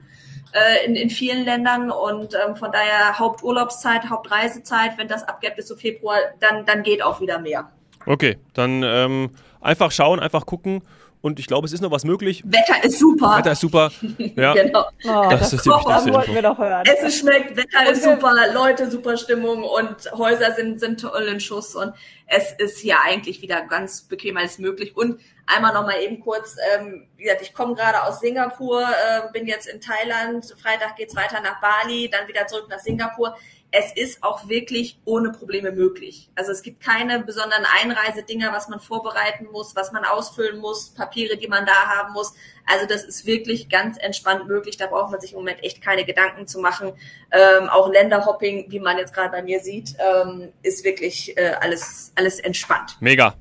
äh, 0.53 0.87
in, 0.87 0.97
in 0.97 1.11
vielen 1.11 1.45
Ländern 1.45 1.91
und 1.91 2.35
ähm, 2.35 2.57
von 2.57 2.73
daher 2.73 3.19
Haupturlaubszeit, 3.19 4.11
Hauptreisezeit, 4.11 4.99
wenn 4.99 5.09
das 5.09 5.23
abgeht 5.23 5.57
bis 5.57 5.67
zu 5.67 5.77
Februar, 5.77 6.19
dann, 6.41 6.67
dann 6.67 6.83
geht 6.83 7.03
auch 7.03 7.21
wieder 7.21 7.39
mehr. 7.39 7.71
Okay, 8.07 8.39
dann 8.55 8.83
ähm, 8.83 9.31
einfach 9.61 9.93
schauen, 9.93 10.21
einfach 10.21 10.47
gucken. 10.47 10.83
Und 11.23 11.39
ich 11.39 11.47
glaube, 11.47 11.67
es 11.67 11.73
ist 11.73 11.83
noch 11.83 11.91
was 11.91 12.05
möglich. 12.05 12.43
Wetter 12.47 12.83
ist 12.83 12.99
super. 12.99 13.37
Wetter 13.39 13.53
ist 13.53 13.61
super. 13.61 13.93
Ja. 14.37 14.55
genau. 14.55 14.87
Oh, 15.05 15.29
das, 15.31 15.41
das 15.41 15.53
ist 15.53 15.67
die 15.67 15.71
wichtigste 15.71 16.15
wollten 16.15 16.35
wir 16.35 16.43
doch 16.43 16.57
hören. 16.57 16.87
Essen 16.87 17.11
schmeckt, 17.11 17.57
Wetter 17.57 17.91
ist 17.91 18.05
super, 18.05 18.35
Leute 18.55 18.91
super 18.91 19.19
Stimmung 19.19 19.63
und 19.63 20.11
Häuser 20.13 20.53
sind, 20.53 20.81
sind 20.81 21.01
toll 21.01 21.23
in 21.25 21.39
Schuss 21.41 21.75
und 21.75 21.93
es 22.27 22.53
ist 22.53 22.79
hier 22.79 22.97
eigentlich 23.05 23.43
wieder 23.43 23.63
ganz 23.67 24.03
bequem 24.03 24.39
als 24.39 24.59
möglich. 24.59 24.97
Und 24.97 25.21
einmal 25.47 25.75
noch 25.75 25.85
mal 25.85 26.01
eben 26.01 26.21
kurz, 26.21 26.57
ähm, 26.75 27.07
wie 27.17 27.25
gesagt, 27.25 27.43
ich 27.43 27.53
komme 27.53 27.75
gerade 27.75 28.03
aus 28.05 28.21
Singapur, 28.21 28.83
äh, 28.83 29.31
bin 29.33 29.47
jetzt 29.47 29.67
in 29.67 29.81
Thailand, 29.81 30.55
Freitag 30.63 30.97
geht's 30.97 31.15
weiter 31.15 31.41
nach 31.43 31.61
Bali, 31.61 32.09
dann 32.11 32.29
wieder 32.29 32.47
zurück 32.47 32.69
nach 32.71 32.79
Singapur 32.79 33.37
es 33.73 33.93
ist 33.93 34.23
auch 34.23 34.49
wirklich 34.49 34.99
ohne 35.05 35.31
Probleme 35.31 35.71
möglich. 35.71 36.29
Also 36.35 36.51
es 36.51 36.63
gibt 36.63 36.81
keine 36.83 37.21
besonderen 37.21 37.65
Einreisedinger, 37.81 38.53
was 38.53 38.69
man 38.69 38.81
vorbereiten 38.81 39.47
muss, 39.53 39.77
was 39.77 39.93
man 39.93 40.05
ausfüllen 40.05 40.59
muss, 40.59 40.91
Papiere, 40.91 41.37
die 41.37 41.47
man 41.47 41.67
da 41.67 41.73
haben 41.73 42.13
muss. 42.13 42.35
Also 42.67 42.87
das 42.87 43.05
ist 43.05 43.27
wirklich 43.27 43.69
ganz 43.69 43.97
entspannt 43.99 44.49
möglich. 44.49 44.77
Da 44.77 44.87
braucht 44.87 45.13
man 45.13 45.21
sich 45.21 45.33
im 45.33 45.39
Moment 45.39 45.63
echt 45.63 45.83
keine 45.83 46.05
Gedanken 46.05 46.49
zu 46.49 46.59
machen. 46.59 46.93
Ähm, 47.31 47.69
auch 47.69 47.89
Länderhopping, 47.89 48.67
wie 48.71 48.81
man 48.81 48.99
jetzt 48.99 49.15
gerade 49.15 49.31
bei 49.31 49.43
mir 49.43 49.61
sieht, 49.61 49.95
ähm, 49.99 50.53
ist 50.63 50.85
wirklich 50.85 51.37
äh, 51.37 51.53
alles, 51.61 52.13
alles 52.17 52.41
entspannt. 52.41 52.97
Mega. 52.99 53.35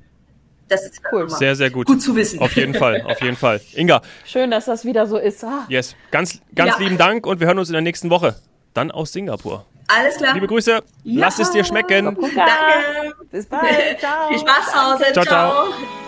Das 0.68 0.84
ist 0.84 1.02
cool. 1.10 1.28
Sehr, 1.28 1.56
sehr 1.56 1.70
gut. 1.70 1.88
Gut 1.88 2.00
zu 2.00 2.14
wissen. 2.14 2.38
Auf 2.38 2.52
jeden 2.52 2.74
Fall, 2.74 3.02
auf 3.02 3.20
jeden 3.20 3.36
Fall. 3.36 3.60
Inga. 3.74 4.02
Schön, 4.24 4.52
dass 4.52 4.66
das 4.66 4.84
wieder 4.84 5.08
so 5.08 5.18
ist. 5.18 5.42
Ah. 5.42 5.66
Yes. 5.68 5.96
Ganz, 6.12 6.40
ganz 6.54 6.74
ja. 6.74 6.78
lieben 6.78 6.96
Dank 6.96 7.26
und 7.26 7.40
wir 7.40 7.48
hören 7.48 7.58
uns 7.58 7.68
in 7.68 7.72
der 7.72 7.82
nächsten 7.82 8.08
Woche. 8.08 8.36
Dann 8.72 8.92
aus 8.92 9.12
Singapur. 9.12 9.66
Alles 9.96 10.16
klar. 10.16 10.34
Liebe 10.34 10.46
Grüße. 10.46 10.70
Ja. 10.72 11.20
Lass 11.20 11.38
es 11.38 11.50
dir 11.50 11.64
schmecken. 11.64 12.04
Danke. 12.04 13.14
Bis 13.30 13.46
bald. 13.46 13.98
Ciao. 13.98 14.28
Viel 14.28 14.38
Spaß 14.38 14.70
zu 14.70 14.92
Hause. 14.92 15.04
ciao. 15.12 15.24
ciao. 15.24 15.24
ciao. 15.24 15.99